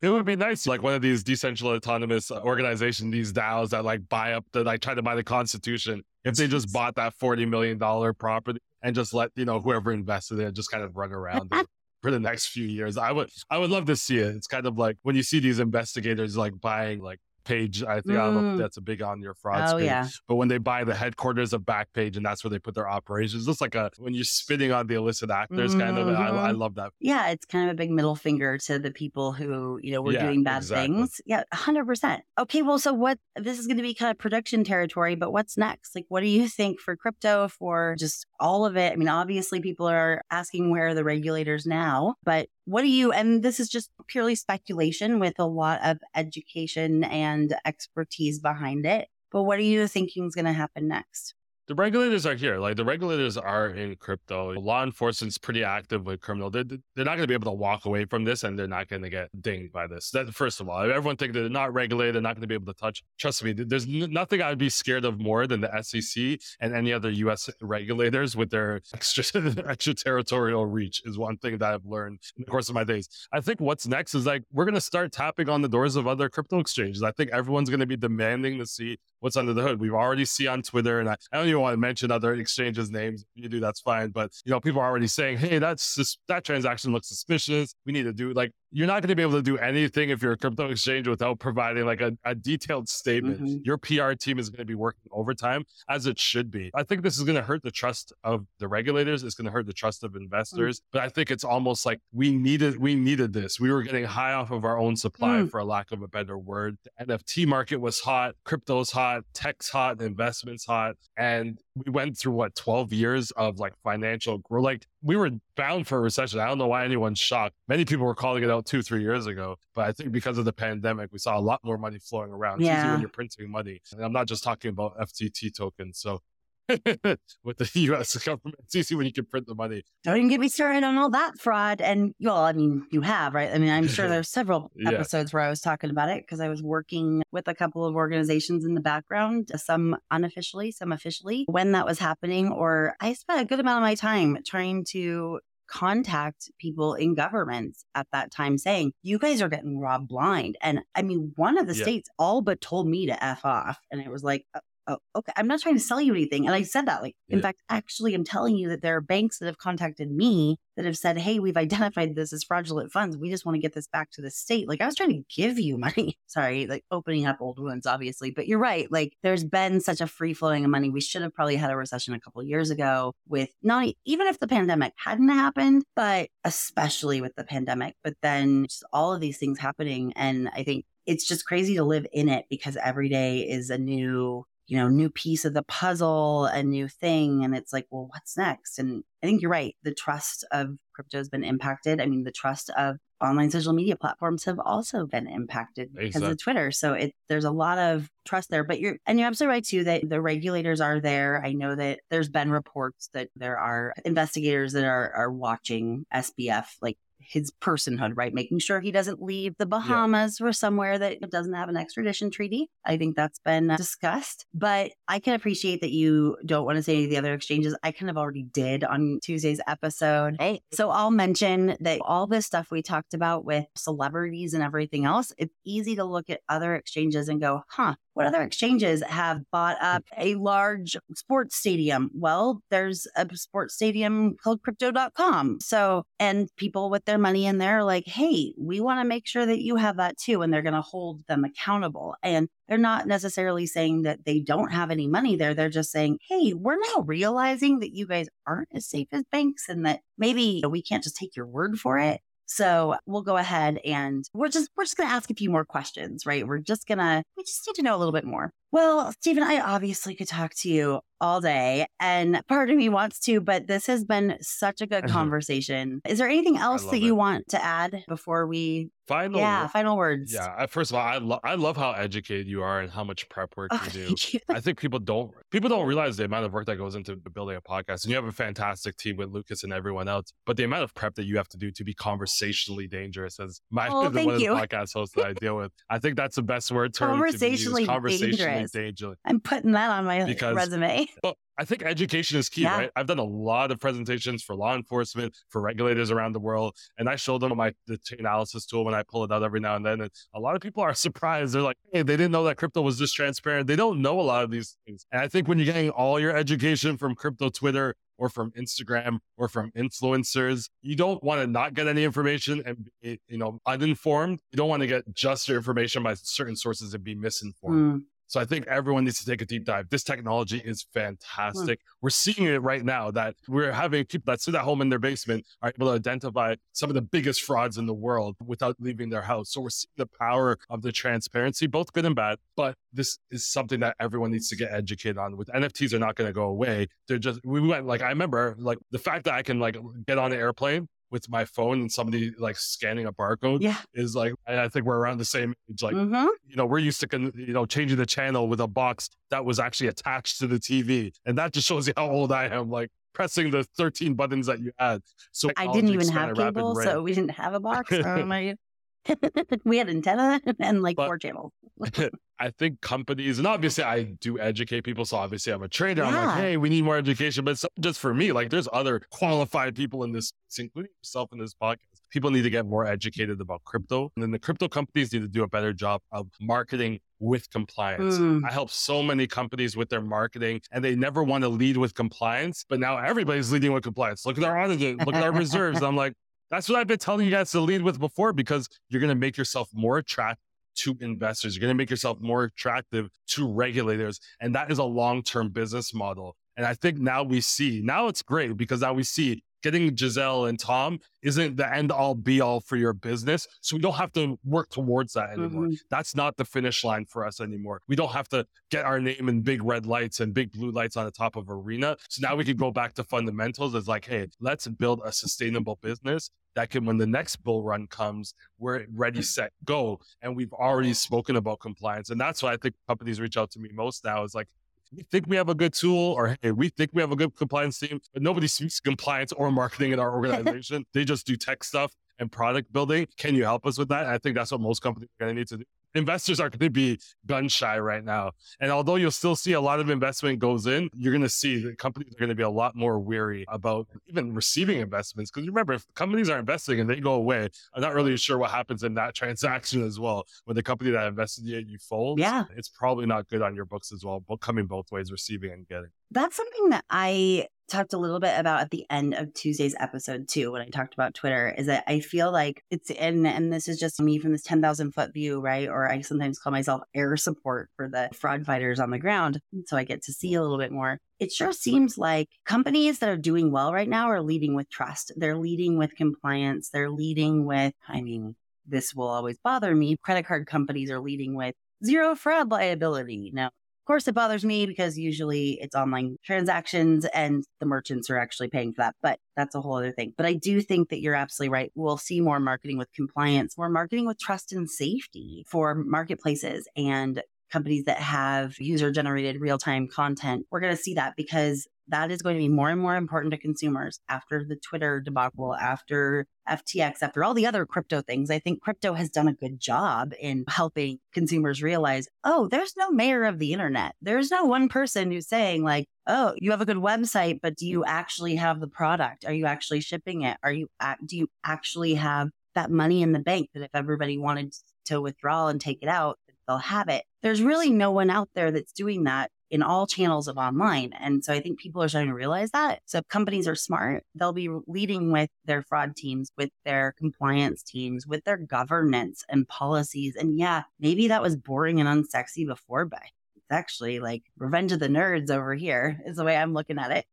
[0.00, 3.84] It would be nice, like one of these decentralized autonomous uh, organizations, these DAOs that
[3.84, 6.04] like buy up the like try to buy the Constitution.
[6.22, 9.90] If they just bought that forty million dollar property and just let you know whoever
[9.90, 11.66] invested in it just kind of run around it
[12.02, 12.96] for the next few years.
[12.96, 14.34] I would I would love to see it.
[14.36, 17.82] It's kind of like when you see these investigators like buying like page.
[17.82, 18.58] I think I don't know if Mm.
[18.58, 20.06] that's a big on your fraud Oh yeah.
[20.28, 23.48] But when they buy the headquarters of Backpage and that's where they put their operations,
[23.48, 26.08] it's like a when you're spitting on the illicit actors kind of.
[26.08, 26.58] I, I Mhm.
[26.58, 26.92] love that.
[27.00, 30.12] Yeah, it's kind of a big middle finger to the people who, you know, were
[30.12, 30.96] Yeah, doing bad exactly.
[30.96, 31.20] things.
[31.24, 32.22] Yeah, 100%.
[32.38, 35.56] Okay, well, so what this is going to be kind of production territory, but what's
[35.56, 35.94] next?
[35.94, 38.92] Like, what do you think for crypto, for just all of it?
[38.92, 43.12] I mean, obviously, people are asking where are the regulators now, but what do you,
[43.12, 49.08] and this is just purely speculation with a lot of education and expertise behind it,
[49.30, 51.34] but what are you thinking is going to happen next?
[51.68, 52.58] The regulators are here.
[52.58, 54.52] Like the regulators are in crypto.
[54.58, 56.48] Law enforcement's pretty active with criminal.
[56.48, 58.88] They're, they're not going to be able to walk away from this and they're not
[58.88, 60.10] going to get dinged by this.
[60.12, 62.14] That first of all, everyone think they're not regulated.
[62.14, 63.02] They're not going to be able to touch.
[63.18, 66.90] Trust me, there's n- nothing I'd be scared of more than the SEC and any
[66.90, 67.50] other U.S.
[67.60, 69.24] regulators with their extra
[69.68, 73.10] extraterritorial reach is one thing that I've learned in the course of my days.
[73.30, 76.06] I think what's next is like we're going to start tapping on the doors of
[76.06, 77.02] other crypto exchanges.
[77.02, 79.80] I think everyone's going to be demanding to see what's under the hood.
[79.80, 82.90] We've already see on Twitter, and I, I don't even want to mention other exchanges'
[82.90, 83.24] names.
[83.36, 84.10] If you do, that's fine.
[84.10, 87.74] But you know, people are already saying, "Hey, that's just, that transaction looks suspicious.
[87.86, 90.20] We need to do like." You're not going to be able to do anything if
[90.22, 93.40] you're a crypto exchange without providing like a, a detailed statement.
[93.40, 93.60] Mhm.
[93.64, 96.70] Your PR team is going to be working overtime as it should be.
[96.74, 99.22] I think this is going to hurt the trust of the regulators.
[99.22, 100.82] It's going to hurt the trust of investors.
[100.92, 103.58] But I think it's almost like we needed we needed this.
[103.58, 105.50] We were getting high off of our own supply, Mm.
[105.50, 106.76] for a lack of a better word.
[106.84, 112.32] The NFT market was hot, crypto's hot, tech's hot, investments hot, and we went through
[112.32, 114.64] what 12 years of like financial growth.
[114.64, 116.40] Like we were bound for a recession.
[116.40, 117.54] I don't know why anyone's shocked.
[117.68, 120.44] Many people were calling it out two, three years ago, but I think because of
[120.44, 122.60] the pandemic, we saw a lot more money flowing around.
[122.60, 122.92] It's easy Yeah.
[122.92, 125.98] when you're printing money, and I'm not just talking about FTT tokens.
[125.98, 126.20] So.
[127.44, 128.16] with the U.S.
[128.16, 129.82] government, it's easy when you can print the money.
[130.04, 131.80] Don't even get me started on all that fraud.
[131.80, 133.50] And well, I mean, you have, right?
[133.52, 134.90] I mean, I'm sure there's several Yeah.
[134.90, 137.94] episodes where I was talking about it because I was working with a couple of
[137.94, 142.50] organizations in the background, some unofficially, some officially, when that was happening.
[142.52, 145.40] Or I spent a good amount of my time trying to
[145.70, 150.56] contact people in governments at that time saying, you guys are getting robbed blind.
[150.62, 151.82] And I mean, one of the Yeah.
[151.84, 153.78] states all but told me to F off.
[153.90, 156.46] And it was like, uh, oh, okay, I'm not trying to sell you anything.
[156.46, 159.38] And I said that, like, in fact, actually, I'm telling you that there are banks
[159.38, 163.16] that have contacted me that have said, hey, we've identified this as fraudulent funds.
[163.16, 164.66] We just want to get this back to the state.
[164.66, 166.18] Like, I was trying to give you money.
[166.26, 168.30] Sorry, like opening up old wounds, obviously.
[168.30, 168.90] But you're right.
[168.90, 170.90] Like, there's been such a free flowing of money.
[170.90, 174.26] We should have probably had a recession a couple of years ago with not even
[174.26, 177.94] if the pandemic hadn't happened, but especially with the pandemic.
[178.02, 180.12] But then just all of these things happening.
[180.16, 183.78] And I think it's just crazy to live in it because every day is a
[183.78, 187.42] new you know, new piece of the puzzle, a new thing.
[187.42, 188.78] And it's like, well, what's next?
[188.78, 189.74] And I think you're right.
[189.82, 192.00] The trust of crypto has been impacted.
[192.00, 196.30] I mean, the trust of online social media platforms have also been impacted because Exactly.
[196.30, 196.70] of Twitter.
[196.70, 198.62] So it there's a lot of trust there.
[198.62, 201.42] But you're and you're absolutely right too that the regulators are there.
[201.42, 206.66] I know that there's been reports that there are investigators that are are watching SBF
[206.82, 208.32] like his personhood, right?
[208.32, 212.70] Making sure he doesn't leave the Bahamas or somewhere that doesn't have an extradition treaty.
[212.84, 214.46] I think that's been uh, discussed.
[214.54, 217.76] But I can appreciate that you don't want to say any of the other exchanges.
[217.82, 220.36] I kind of already did on Tuesday's episode.
[220.38, 220.62] Hey.
[220.72, 225.32] So I'll mention that all this stuff we talked about with celebrities and everything else,
[225.38, 229.78] it's easy to look at other exchanges and go, huh, what other exchanges have bought
[229.78, 229.86] hmm.
[229.86, 232.10] up a large sports stadium?
[232.12, 235.60] Well, there's a sports stadium called crypto.com.
[235.60, 239.28] So, and people with their money in there are like, hey, we want to make
[239.28, 240.42] sure that you have that too.
[240.42, 242.16] And they're going to hold them accountable.
[242.24, 245.54] And they're not necessarily saying that they don't have any money there.
[245.54, 249.68] They're just saying, hey, we're now realizing that you guys aren't as safe as banks
[249.68, 252.20] and that maybe we can't just take your word for it.
[252.48, 256.24] So we'll go ahead and we're just we're just gonna ask a few more questions,
[256.26, 256.46] right?
[256.46, 258.52] We're just gonna we just need to know a little bit more.
[258.70, 263.18] Well, Stephen, I obviously could talk to you all day, and part of me wants
[263.18, 266.00] to, but this has been such a good conversation.
[266.06, 268.90] Is there anything else that you want to add before we?
[269.08, 269.40] Final.
[269.40, 270.34] yeah, final words.
[270.34, 270.66] Yeah.
[270.66, 273.56] First of all, I love I love how educated you are and how much prep
[273.56, 274.14] work Oh, you do.
[274.32, 274.40] you.
[274.50, 277.56] I think people don't people don't realize the amount of work that goes into building
[277.56, 278.04] a podcast.
[278.04, 280.92] And you have a fantastic team with Lucas and everyone else, but the amount of
[280.92, 284.12] prep that you have to do to be conversationally dangerous, as my Oh, one of
[284.12, 287.16] the podcast hosts that I deal with, I think that's the best word term.
[287.16, 288.57] to be used, Conversationally Conversationally dangerous.
[288.66, 289.18] Dangerous.
[289.24, 291.06] I'm putting that on my Because- resume.
[291.22, 292.76] Well, I think education is key, Yeah.
[292.78, 292.90] right?
[292.94, 297.08] I've done a lot of presentations for law enforcement, for regulators around the world, and
[297.08, 299.84] I show them my the Chainalysis tool when I pull it out every now and
[299.84, 300.00] then.
[300.00, 301.52] And a lot of people are surprised.
[301.54, 304.22] They're like, "Hey, they didn't know that crypto was this transparent." They don't know a
[304.22, 305.04] lot of these things.
[305.10, 309.18] And I think when you're getting all your education from crypto Twitter, or from Instagram
[309.36, 310.68] or from influencers.
[310.82, 314.40] You don't want to not get any information and be, you know, uninformed.
[314.50, 318.00] You don't want to get just your information by certain sources and be misinformed.
[318.00, 318.04] Mm.
[318.28, 319.88] So I think everyone needs to take a deep dive.
[319.88, 321.80] This technology is fantastic.
[322.02, 324.98] We're seeing it right now that we're having people that sit at home in their
[324.98, 329.08] basement are able to identify some of the biggest frauds in the world without leaving
[329.08, 329.50] their house.
[329.52, 332.38] So we're seeing the power of the transparency, both good and bad.
[332.54, 335.36] But this is something that everyone needs to get educated on.
[335.38, 336.88] With NFTs are not going to go away.
[337.06, 339.76] They're just we went like I remember like the fact that I can like
[340.06, 343.76] get on an airplane with my phone and somebody like scanning a barcode yeah.
[343.94, 345.82] is like I think we're around the same age.
[345.82, 346.28] Like mm-hmm.
[346.46, 349.58] you know, we're used to you know changing the channel with a box that was
[349.58, 352.70] actually attached to the TV, and that just shows you how old I am.
[352.70, 355.00] Like pressing the 13 buttons that you had.
[355.32, 357.92] So I didn't even have cable, so we didn't have a box.
[357.92, 358.54] oh
[359.64, 361.52] we had antenna and like but, four channels.
[362.40, 365.04] I think companies, and obviously I do educate people.
[365.04, 366.02] So obviously I'm a trainer.
[366.02, 366.08] Yeah.
[366.08, 367.44] I'm like, hey, we need more education.
[367.44, 371.54] But just for me, like there's other qualified people in this, including yourself in this
[371.54, 371.78] podcast.
[372.10, 374.10] People need to get more educated about crypto.
[374.16, 378.18] And then the crypto companies need to do a better job of marketing with compliance.
[378.18, 378.42] Mm.
[378.48, 381.94] I help so many companies with their marketing and they never want to lead with
[381.94, 384.24] compliance, but now everybody's leading with compliance.
[384.24, 385.82] Look at our audit, look at our reserves.
[385.88, 386.14] I'm like,
[386.50, 389.14] that's what I've been telling you guys to lead with before because you're going to
[389.14, 390.42] make yourself more attractive
[390.76, 391.56] to investors.
[391.56, 394.20] You're going to make yourself more attractive to regulators.
[394.40, 396.36] And that is a long term business model.
[396.56, 400.46] And I think now we see, now it's great because now we see getting Gisele
[400.46, 403.46] and Tom isn't the end all be all for your business.
[403.60, 405.64] So we don't have to work towards that anymore.
[405.64, 405.74] Mm-hmm.
[405.90, 407.80] That's not the finish line for us anymore.
[407.88, 410.96] We don't have to get our name in big red lights and big blue lights
[410.96, 411.96] on the top of arena.
[412.08, 413.74] So now we can go back to fundamentals.
[413.74, 417.86] It's like, hey, let's build a sustainable business that can, when the next bull run
[417.86, 420.00] comes, we're ready, set, go.
[420.22, 422.10] And we've already spoken about compliance.
[422.10, 424.48] And that's why I think companies reach out to me most now is like,
[424.94, 427.34] we think we have a good tool or hey, we think we have a good
[427.36, 430.84] compliance team, but nobody speaks compliance or marketing in our organization.
[430.94, 433.06] they just do tech stuff and product building.
[433.16, 434.06] Can you help us with that?
[434.06, 435.64] I think that's what most companies are going to need to do
[435.98, 438.32] investors are going to be gun shy right now.
[438.60, 441.62] And although you'll still see a lot of investment goes in, you're going to see
[441.64, 445.30] that companies are going to be a lot more weary about even receiving investments.
[445.30, 448.50] Because remember, if companies are investing and they go away, I'm not really sure what
[448.50, 450.24] happens in that transaction as well.
[450.44, 452.44] When the company that invested in you, you fold, yeah.
[452.56, 455.68] it's probably not good on your books as well, but coming both ways, receiving and
[455.68, 455.90] getting.
[456.10, 460.26] That's something that I talked a little bit about at the end of Tuesday's episode
[460.26, 463.68] too, when I talked about Twitter, is that I feel like it's and and this
[463.68, 465.68] is just me from this ten thousand foot view, right?
[465.68, 469.76] Or I sometimes call myself air support for the fraud fighters on the ground, so
[469.76, 470.98] I get to see a little bit more.
[471.18, 475.12] It sure seems like companies that are doing well right now are leading with trust.
[475.16, 476.70] They're leading with compliance.
[476.70, 478.36] They're leading with, I mean,
[478.66, 479.96] this will always bother me.
[480.02, 481.54] Credit card companies are leading with
[481.84, 483.30] zero fraud liability.
[483.34, 483.50] Now,
[483.88, 488.72] course, it bothers me because usually it's online transactions and the merchants are actually paying
[488.72, 490.12] for that, but that's a whole other thing.
[490.16, 491.72] But I do think that you're absolutely right.
[491.74, 497.22] We'll see more marketing with compliance, more marketing with trust and safety for marketplaces and
[497.50, 500.46] companies that have user generated real time content.
[500.50, 503.32] We're going to see that because that is going to be more and more important
[503.32, 508.30] to consumers after the Twitter debacle, after FTX, after all the other crypto things.
[508.30, 512.90] I think crypto has done a good job in helping consumers realize, oh, there's no
[512.90, 513.94] mayor of the internet.
[514.02, 517.66] There's no one person who's saying, like, oh, you have a good website, but do
[517.66, 519.24] you actually have the product?
[519.26, 520.36] Are you actually shipping it?
[520.42, 520.68] Are you,
[521.06, 524.54] do you actually have that money in the bank that if everybody wanted
[524.86, 526.18] to withdraw and take it out,
[526.48, 527.04] they'll have it?
[527.22, 530.92] There's really no one out there that's doing that in all channels of online.
[530.98, 532.80] And so I think people are starting to realize that.
[532.86, 537.62] So if companies are smart, they'll be leading with their fraud teams, with their compliance
[537.62, 540.16] teams, with their governance and policies.
[540.16, 543.02] And yeah, maybe that was boring and unsexy before, but
[543.36, 546.90] it's actually like revenge of the nerds over here is the way I'm looking at
[546.90, 547.06] it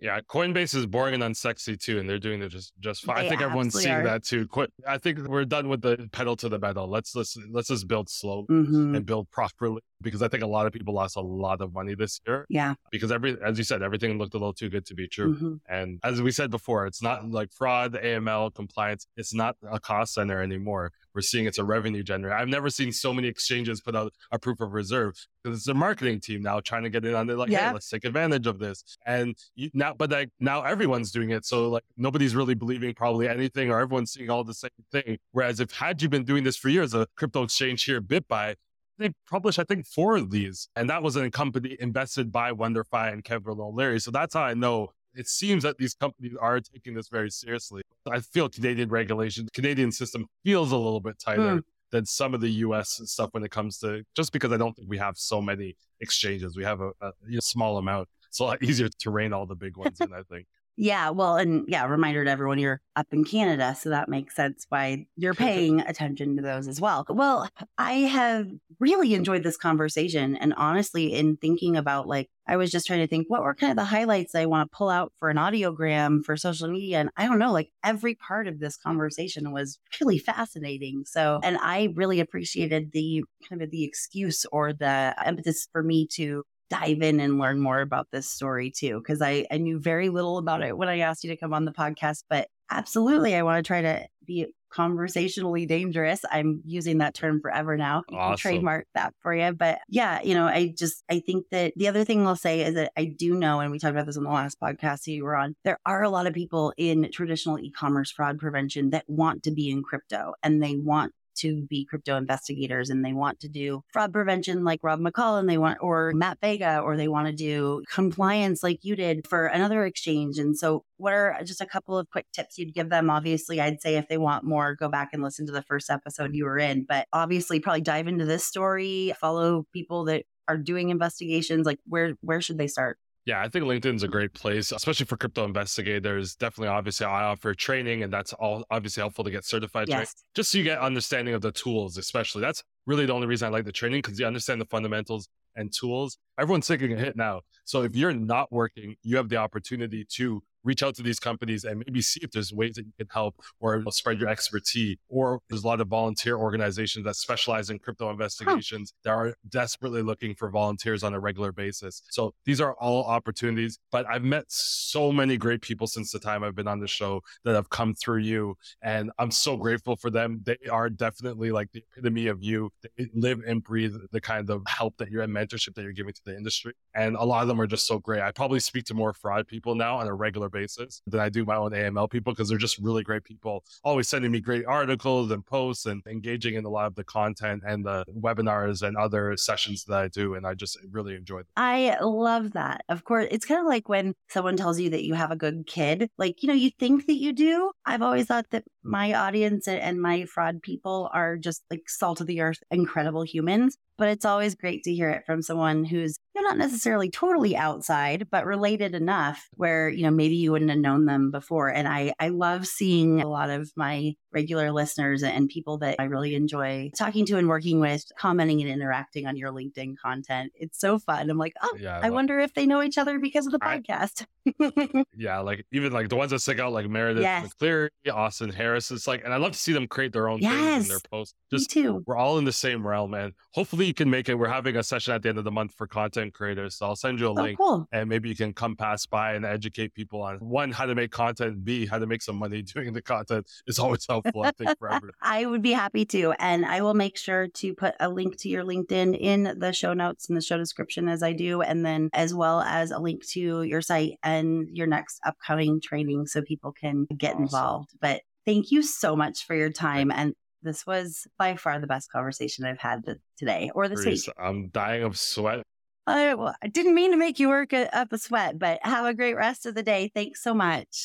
[0.00, 3.16] yeah, Coinbase is boring and unsexy too, and they're doing it just just fine.
[3.16, 4.04] They I think everyone's seeing are.
[4.04, 4.48] that too.
[4.86, 6.88] I think we're done with the pedal to the metal.
[6.88, 8.94] Let's let's let's just build slowly mm-hmm.
[8.94, 11.94] and build properly because I think a lot of people lost a lot of money
[11.94, 12.46] this year.
[12.48, 15.34] Yeah, because every as you said, everything looked a little too good to be true.
[15.34, 15.54] Mm-hmm.
[15.68, 19.06] And as we said before, it's not like fraud, AML, compliance.
[19.16, 20.92] It's not a cost center anymore.
[21.14, 22.36] We're seeing it's a revenue generator.
[22.36, 25.74] I've never seen so many exchanges put out a proof of reserve because it's a
[25.74, 27.36] marketing team now trying to get in on it.
[27.36, 27.68] Like, yeah.
[27.68, 28.84] hey, let's take advantage of this.
[29.06, 31.44] And you, now, but like now everyone's doing it.
[31.44, 35.18] So like nobody's really believing probably anything or everyone's seeing all the same thing.
[35.32, 38.54] Whereas if had you been doing this for years, a crypto exchange here, BitBuy,
[38.98, 40.68] they published, I think, four of these.
[40.76, 44.00] And that was a company invested by WonderFi and Kevin O'Leary.
[44.00, 47.82] So that's how I know it seems that these companies are taking this very seriously.
[48.10, 51.54] I feel Canadian regulation, Canadian system feels a little bit tighter.
[51.54, 51.58] Hmm
[51.90, 54.88] than some of the US stuff when it comes to just because I don't think
[54.88, 56.56] we have so many exchanges.
[56.56, 58.08] We have a, a, a small amount.
[58.28, 60.46] it's a lot easier to rein all the big ones in, I think.
[60.80, 64.64] Yeah, well, and yeah, reminder to everyone you're up in Canada, so that makes sense
[64.68, 67.04] why you're paying attention to those as well.
[67.08, 68.46] Well, I have
[68.78, 70.36] really enjoyed this conversation.
[70.36, 73.72] And honestly, in thinking about like, I was just trying to think what were kind
[73.72, 77.00] of the highlights I want to pull out for an audiogram for social media.
[77.00, 81.02] And I don't know, like every part of this conversation was really fascinating.
[81.06, 86.06] So, and I really appreciated the kind of the excuse or the impetus for me
[86.12, 90.08] to dive in and learn more about this story too, because I, I knew very
[90.08, 92.24] little about it when I asked you to come on the podcast.
[92.28, 96.20] But absolutely, I want to try to be conversationally dangerous.
[96.30, 98.02] I'm using that term forever now.
[98.12, 98.36] Awesome.
[98.36, 99.52] trademark that for you.
[99.52, 102.74] But yeah, you know, I just I think that the other thing I'll say is
[102.74, 105.36] that I do know, and we talked about this on the last podcast you were
[105.36, 109.50] on, there are a lot of people in traditional e-commerce fraud prevention that want to
[109.50, 113.82] be in crypto and they want to be crypto investigators and they want to do
[113.92, 117.32] fraud prevention like Rob McCall and they want, or Matt Vega, or they want to
[117.32, 120.38] do compliance like you did for another exchange.
[120.38, 123.10] And so, what are just a couple of quick tips you'd give them?
[123.10, 126.34] Obviously, I'd say if they want more, go back and listen to the first episode
[126.34, 130.90] you were in, but obviously, probably dive into this story, follow people that are doing
[130.90, 131.66] investigations.
[131.66, 132.98] Like, where where should they start?
[133.28, 136.34] Yeah, I think LinkedIn's a great place, especially for crypto investigators.
[136.34, 139.86] Definitely, obviously, I offer training, and that's all obviously helpful to get certified.
[139.86, 140.14] Yes.
[140.34, 142.40] just so you get understanding of the tools, especially.
[142.40, 145.70] That's really the only reason I like the training because you understand the fundamentals and
[145.70, 146.16] tools.
[146.40, 147.42] Everyone's taking a hit now.
[147.66, 151.64] So if you're not working, you have the opportunity to reach out to these companies
[151.64, 154.98] and maybe see if there's ways that you can help or spread your expertise.
[155.08, 159.00] Or there's a lot of volunteer organizations that specialize in crypto investigations huh.
[159.04, 162.02] that are desperately looking for volunteers on a regular basis.
[162.10, 163.78] So these are all opportunities.
[163.90, 167.22] But I've met so many great people since the time I've been on the show
[167.44, 168.56] that have come through you.
[168.82, 170.42] And I'm so grateful for them.
[170.44, 172.70] They are definitely like the epitome of you.
[172.82, 176.12] They live and breathe the kind of help that you're and mentorship that you're giving
[176.12, 176.74] to the industry.
[176.94, 178.20] And a lot of them are just so great.
[178.20, 180.57] I probably speak to more fraud people now on a regular basis
[181.06, 184.30] than I do my own AML people because they're just really great people, always sending
[184.30, 188.04] me great articles and posts and engaging in a lot of the content and the
[188.08, 190.34] webinars and other sessions that I do.
[190.34, 191.46] And I just really enjoy them.
[191.56, 192.82] I love that.
[192.88, 195.66] Of course, it's kind of like when someone tells you that you have a good
[195.66, 196.10] kid.
[196.18, 197.72] Like, you know, you think that you do.
[197.84, 198.90] I've always thought that mm.
[198.90, 203.76] my audience and my fraud people are just like salt of the earth, incredible humans
[203.98, 207.56] but it's always great to hear it from someone who's you know, not necessarily totally
[207.56, 211.68] outside, but related enough where, you know, maybe you wouldn't have known them before.
[211.68, 216.04] And I, I love seeing a lot of my regular listeners and people that I
[216.04, 220.52] really enjoy talking to and working with, commenting and interacting on your LinkedIn content.
[220.54, 221.28] It's so fun.
[221.28, 223.58] I'm like, oh, yeah, I, I wonder if they know each other because of the
[223.58, 224.24] podcast.
[225.16, 227.48] Yeah, like even like the ones that stick out, like Meredith yes.
[227.60, 228.90] McCleary, Austin Harris.
[228.90, 230.52] It's like, and I love to see them create their own yes.
[230.52, 231.34] things in their posts.
[231.50, 232.04] Just Me too.
[232.06, 233.34] We're all in the same realm, man.
[233.52, 234.34] Hopefully you can make it.
[234.34, 236.76] We're having a session at the end of the month for content creators.
[236.76, 237.88] So I'll send you a oh, link cool.
[237.90, 241.10] and maybe you can come pass by and educate people on one, how to make
[241.10, 244.78] content, B, how to make some money doing the content is always helpful, I think,
[244.78, 245.14] for everyone.
[245.22, 246.34] I would be happy to.
[246.38, 249.94] And I will make sure to put a link to your LinkedIn in the show
[249.94, 251.62] notes and the show description as I do.
[251.62, 256.26] And then as well as a link to your site and your next upcoming training
[256.26, 257.42] so people can get awesome.
[257.44, 257.90] involved.
[258.00, 260.10] But thank you so much for your time.
[260.10, 263.04] And this was by far the best conversation I've had
[263.36, 264.28] today or this week.
[264.38, 265.62] I'm dying of sweat.
[266.06, 269.14] I, well, I didn't mean to make you work up a sweat, but have a
[269.14, 270.10] great rest of the day.
[270.14, 271.04] Thanks so much.